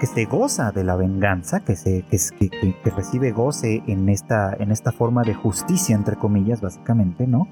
[0.00, 4.52] que se goza de la venganza, que, se, que, que, que, recibe goce en esta,
[4.58, 7.46] en esta forma de justicia, entre comillas, básicamente, ¿no?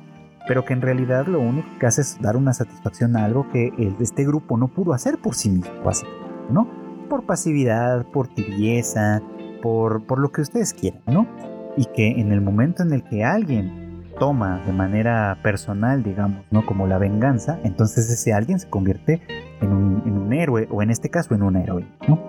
[0.47, 3.69] pero que en realidad lo único que hace es dar una satisfacción a algo que
[3.79, 6.69] el, este grupo no pudo hacer por sí mismo, básicamente, ¿no?
[7.09, 9.23] Por pasividad, por tibieza,
[9.63, 11.29] por, por lo que ustedes quieran, ¿no?
[11.77, 13.90] Y que en el momento en el que alguien
[14.21, 16.65] toma de manera personal, digamos, ¿no?
[16.65, 19.23] Como la venganza, entonces ese alguien se convierte
[19.61, 22.21] en un, en un héroe, o en este caso en una heroína, ¿no?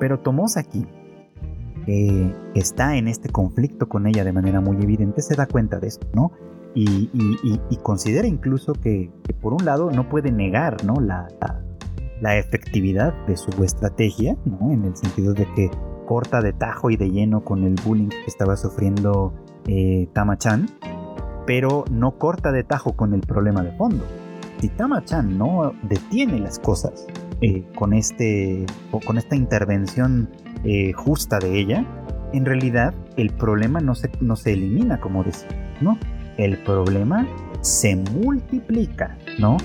[0.00, 0.86] Pero Tomosaki,
[1.86, 5.88] que está en este conflicto con ella de manera muy evidente, se da cuenta de
[5.88, 6.32] esto, ¿no?
[6.74, 9.10] y, considera incluso que,
[9.40, 10.94] por un lado no puede negar ¿no?
[11.00, 11.28] La,
[12.20, 14.70] la, efectividad de su estrategia, ¿no?
[14.72, 15.70] en el sentido de que
[16.06, 19.32] corta de tajo y de lleno con el bullying que estaba sufriendo
[19.66, 20.66] eh, Tama-chan,
[21.50, 24.06] pero no corta de tajo con el problema de fondo.
[24.60, 27.08] Si Tama-chan no detiene las cosas
[27.40, 28.66] eh, con, este,
[29.04, 30.30] con esta intervención
[30.62, 31.84] eh, justa de ella,
[32.32, 35.48] en realidad el problema no se, no se elimina, como decía,
[35.80, 35.98] ¿no?
[36.36, 37.26] el problema
[37.62, 39.56] se multiplica, ¿no?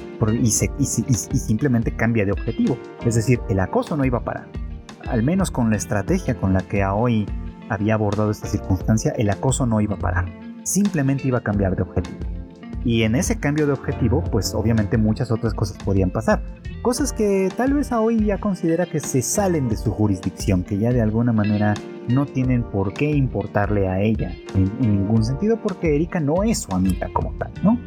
[0.41, 2.79] Y, simplemente cambia de objetivo.
[3.05, 4.47] Es decir, el acoso no iba a parar.
[5.07, 7.27] Al menos con la estrategia con la que hoy
[7.69, 10.44] había abordado esta circunstancia, el acoso no iba a parar.
[10.65, 12.17] Simplemente iba a cambiar de objetivo.
[12.83, 16.41] Y en ese cambio de objetivo, pues obviamente muchas otras cosas podían pasar.
[16.81, 20.91] Cosas que tal vez hoy ya considera que se salen de su jurisdicción, que ya
[20.91, 21.75] de alguna manera
[22.09, 26.75] no tienen por qué importarle a ella en, ningún sentido, porque Erika no es su
[26.75, 27.79] amiga como tal, ¿no?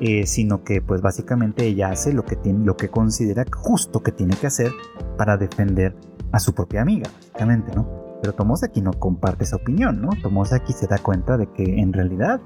[0.00, 4.12] Eh, sino que pues básicamente ella hace lo que, tiene, lo que considera justo que
[4.12, 4.72] tiene que hacer
[5.18, 5.94] para defender
[6.32, 7.99] a su propia amiga, básicamente, ¿no?
[8.20, 10.10] Pero Tomosaki no comparte esa opinión, ¿no?
[10.22, 12.40] Tomosaki se da cuenta de que en realidad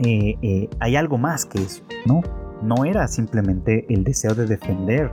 [0.00, 2.22] eh, eh, hay algo más que eso, ¿no?
[2.62, 5.10] No era simplemente el deseo de defender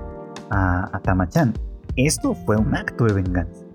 [0.50, 1.54] a, Tamachan.
[1.96, 3.66] Esto fue un acto de venganza.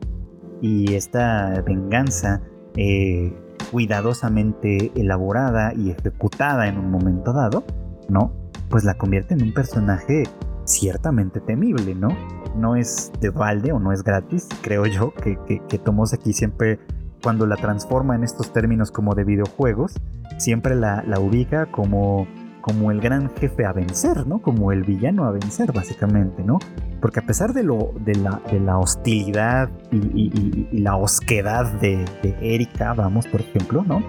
[0.63, 2.41] Y esta venganza
[2.77, 3.35] eh,
[3.71, 7.65] cuidadosamente elaborada y ejecutada en un momento dado,
[8.09, 8.33] ¿no?
[8.71, 10.25] Pues la convierte en un personaje
[10.65, 12.09] ciertamente temible, ¿no?
[12.57, 16.79] No es de balde o no es gratis, creo yo, que, que, que Tomosaki siempre
[17.23, 19.95] cuando la transforma en estos términos como de videojuegos,
[20.39, 22.27] siempre la, ubica como,
[22.61, 24.41] como el gran jefe a vencer, ¿no?
[24.41, 26.59] Como el villano a vencer, básicamente, ¿no?
[27.01, 32.05] Porque a pesar de, lo, de, la, de la hostilidad y, la osquedad de,
[32.41, 34.03] Erika, vamos, por ejemplo, ¿no?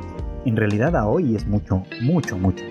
[0.45, 2.64] En realidad a hoy es mucho, mucho, mucho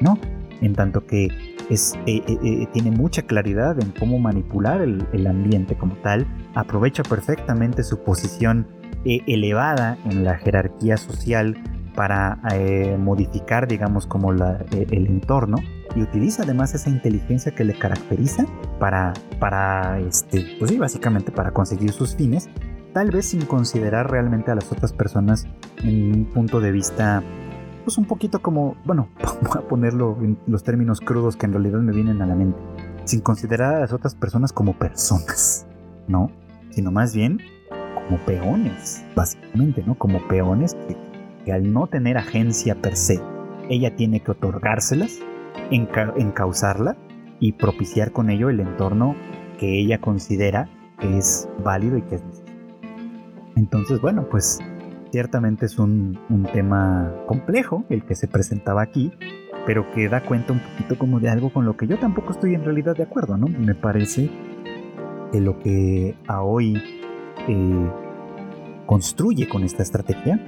[0.00, 0.18] ¿no?
[0.60, 5.76] En tanto que es, eh, eh, eh, tiene mucha claridad en cómo manipular el, ambiente
[5.76, 8.66] como tal, aprovecha perfectamente su posición
[9.04, 11.56] elevada en la jerarquía social
[11.94, 12.38] para
[12.98, 15.58] modificar, digamos, como eh, el entorno
[15.94, 18.46] y utiliza además esa inteligencia que le caracteriza
[18.78, 22.48] para, para este, pues sí, básicamente para conseguir sus fines,
[22.94, 25.46] tal vez sin considerar realmente a las otras personas
[25.82, 27.22] en un punto de vista,
[27.80, 29.08] pues un poquito como, bueno,
[29.42, 32.58] voy a ponerlo en los términos crudos que en realidad me vienen a la mente,
[33.04, 35.66] sin considerar a las otras personas como personas,
[36.08, 36.30] ¿no?
[36.70, 37.40] Sino más bien
[37.94, 39.94] como peones, básicamente, ¿no?
[39.96, 40.76] Como peones
[41.44, 43.20] que, al no tener agencia per se,
[43.68, 45.18] ella tiene que otorgárselas,
[45.70, 46.96] encauzarla
[47.40, 49.16] y propiciar con ello el entorno
[49.58, 50.68] que ella considera
[50.98, 52.54] que es válido y que es necesario.
[53.56, 54.60] Entonces, bueno, pues
[55.10, 59.12] ciertamente es un, un, tema complejo el que se presentaba aquí,
[59.66, 62.54] pero que da cuenta un poquito como de algo con lo que yo tampoco estoy
[62.54, 63.46] en realidad de acuerdo, ¿no?
[63.46, 64.30] Me parece
[65.32, 66.82] que lo que a hoy
[67.48, 67.90] eh,
[68.86, 70.44] construye con esta estrategia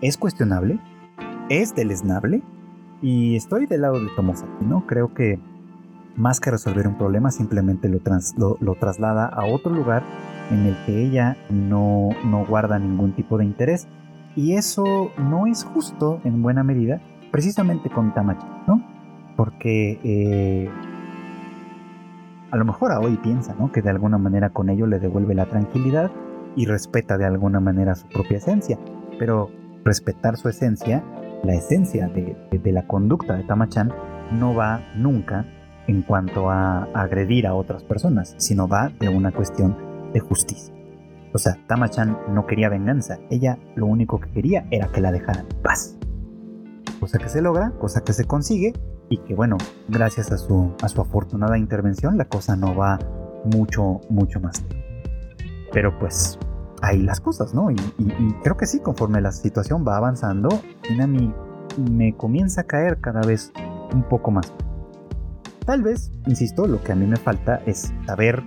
[0.00, 0.78] es cuestionable,
[1.48, 2.42] es deleznable
[3.02, 4.86] y estoy del lado de Tomosaki, ¿no?
[4.86, 5.38] Creo que
[6.16, 10.02] más que resolver un problema, simplemente lo, lo, traslada a otro lugar
[10.50, 13.88] en el que ella no, no guarda ningún tipo de interés.
[14.36, 18.82] Y eso no es justo en buena medida, precisamente con Tamachi, ¿no?
[19.36, 20.70] Porque eh,
[22.50, 23.72] a lo mejor a hoy piensa, ¿no?
[23.72, 26.10] Que de alguna manera con ello le devuelve la tranquilidad
[26.56, 28.78] y respeta de alguna manera su propia esencia.
[29.18, 29.50] Pero
[29.84, 31.02] respetar su esencia,
[31.42, 33.92] la esencia de, de la conducta de Tamachan,
[34.32, 35.46] no va nunca
[35.86, 40.74] en cuanto a agredir a otras personas, sino va de una cuestión de justicia.
[41.34, 45.46] O sea, Tamachan no quería venganza, ella lo único que quería era que la dejaran
[45.50, 45.96] en paz.
[47.00, 48.72] Cosa que se logra, cosa que se consigue,
[49.10, 49.56] y que bueno,
[49.88, 52.98] gracias a su, a su afortunada intervención la cosa no va
[53.44, 54.64] mucho, mucho más.
[55.72, 56.38] Pero pues
[56.82, 57.70] ahí las cosas, ¿no?
[57.70, 57.76] Y,
[58.42, 60.48] creo que sí, conforme la situación va avanzando,
[60.90, 61.32] Inami
[61.90, 63.52] me comienza a caer cada vez
[63.92, 64.52] un poco más.
[65.64, 68.42] Tal vez, insisto, lo que a mí me falta es saber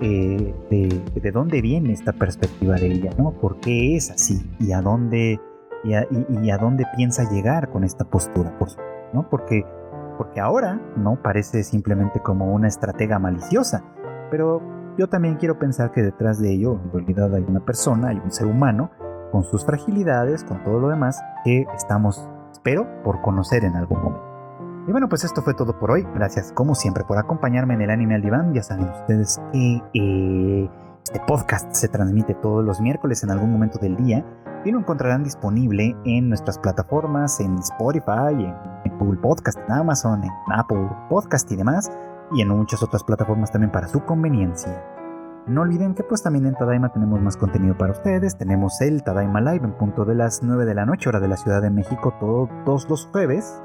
[0.00, 3.32] eh, de, dónde viene esta perspectiva de ella, ¿no?
[3.32, 4.40] ¿Por qué es así?
[4.58, 5.40] ¿Y a dónde,
[5.84, 5.94] y
[6.50, 8.58] a, dónde piensa llegar con esta postura?
[8.58, 8.68] Por
[9.12, 9.28] ¿no?
[9.28, 9.64] Porque,
[10.16, 11.20] porque ahora, ¿no?
[11.22, 13.84] Parece simplemente como una estratega maliciosa,
[14.30, 14.62] pero
[14.96, 18.30] yo también quiero pensar que detrás de ello, en realidad hay una persona, hay un
[18.30, 18.90] ser humano,
[19.30, 24.29] con sus fragilidades, con todo lo demás, que estamos, espero, por conocer en algún momento.
[24.88, 26.06] Y bueno, pues esto fue todo por hoy.
[26.14, 28.54] Gracias como siempre por acompañarme en el anime al diván.
[28.54, 30.70] Ya saben ustedes que eh,
[31.04, 34.24] este podcast se transmite todos los miércoles en algún momento del día
[34.64, 38.52] y lo encontrarán disponible en nuestras plataformas, en Spotify,
[38.84, 41.90] en, Google Podcast, en Amazon, en Apple Podcast y demás,
[42.32, 44.84] y en muchas otras plataformas también para su conveniencia.
[45.46, 48.36] No olviden que pues también en Tadaima tenemos más contenido para ustedes.
[48.36, 51.38] Tenemos el Tadaima Live en punto de las 9 de la noche, hora de la
[51.38, 53.62] Ciudad de México, todos los jueves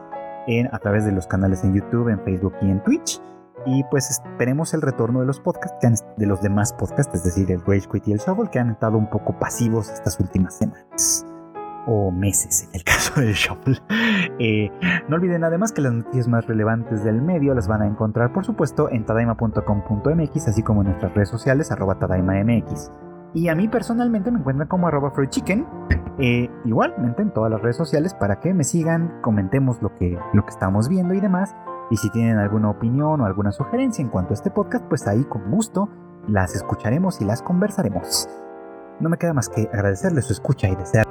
[0.72, 3.22] a través de los canales en YouTube, en Facebook y en Twitch.
[3.66, 7.62] Y pues esperemos el retorno de los podcasts, de los demás podcasts, es decir, el
[7.62, 11.26] Rage Quit y el Shovel, que han estado un poco pasivos estas últimas semanas.
[11.88, 13.78] O meses en el caso del Shuffle.
[14.39, 14.70] Eh,
[15.08, 18.46] no olviden además que las noticias más relevantes del medio las van a encontrar, por
[18.46, 22.91] supuesto, en tadaima.com.mx, así como en nuestras redes sociales, arroba tadaimamx.
[23.36, 25.68] Y a mí personalmente me encuentran como arroba chicken
[26.20, 30.44] eh, igualmente en todas las redes sociales para que me sigan, comentemos lo que, lo
[30.44, 31.54] que estamos viendo y demás.
[31.92, 35.26] Y si tienen alguna opinión o alguna sugerencia en cuanto a este podcast, pues ahí
[35.26, 35.90] con gusto
[36.30, 38.30] las escucharemos y las conversaremos.
[39.02, 41.06] No me queda más que agradecerles su escucha y desear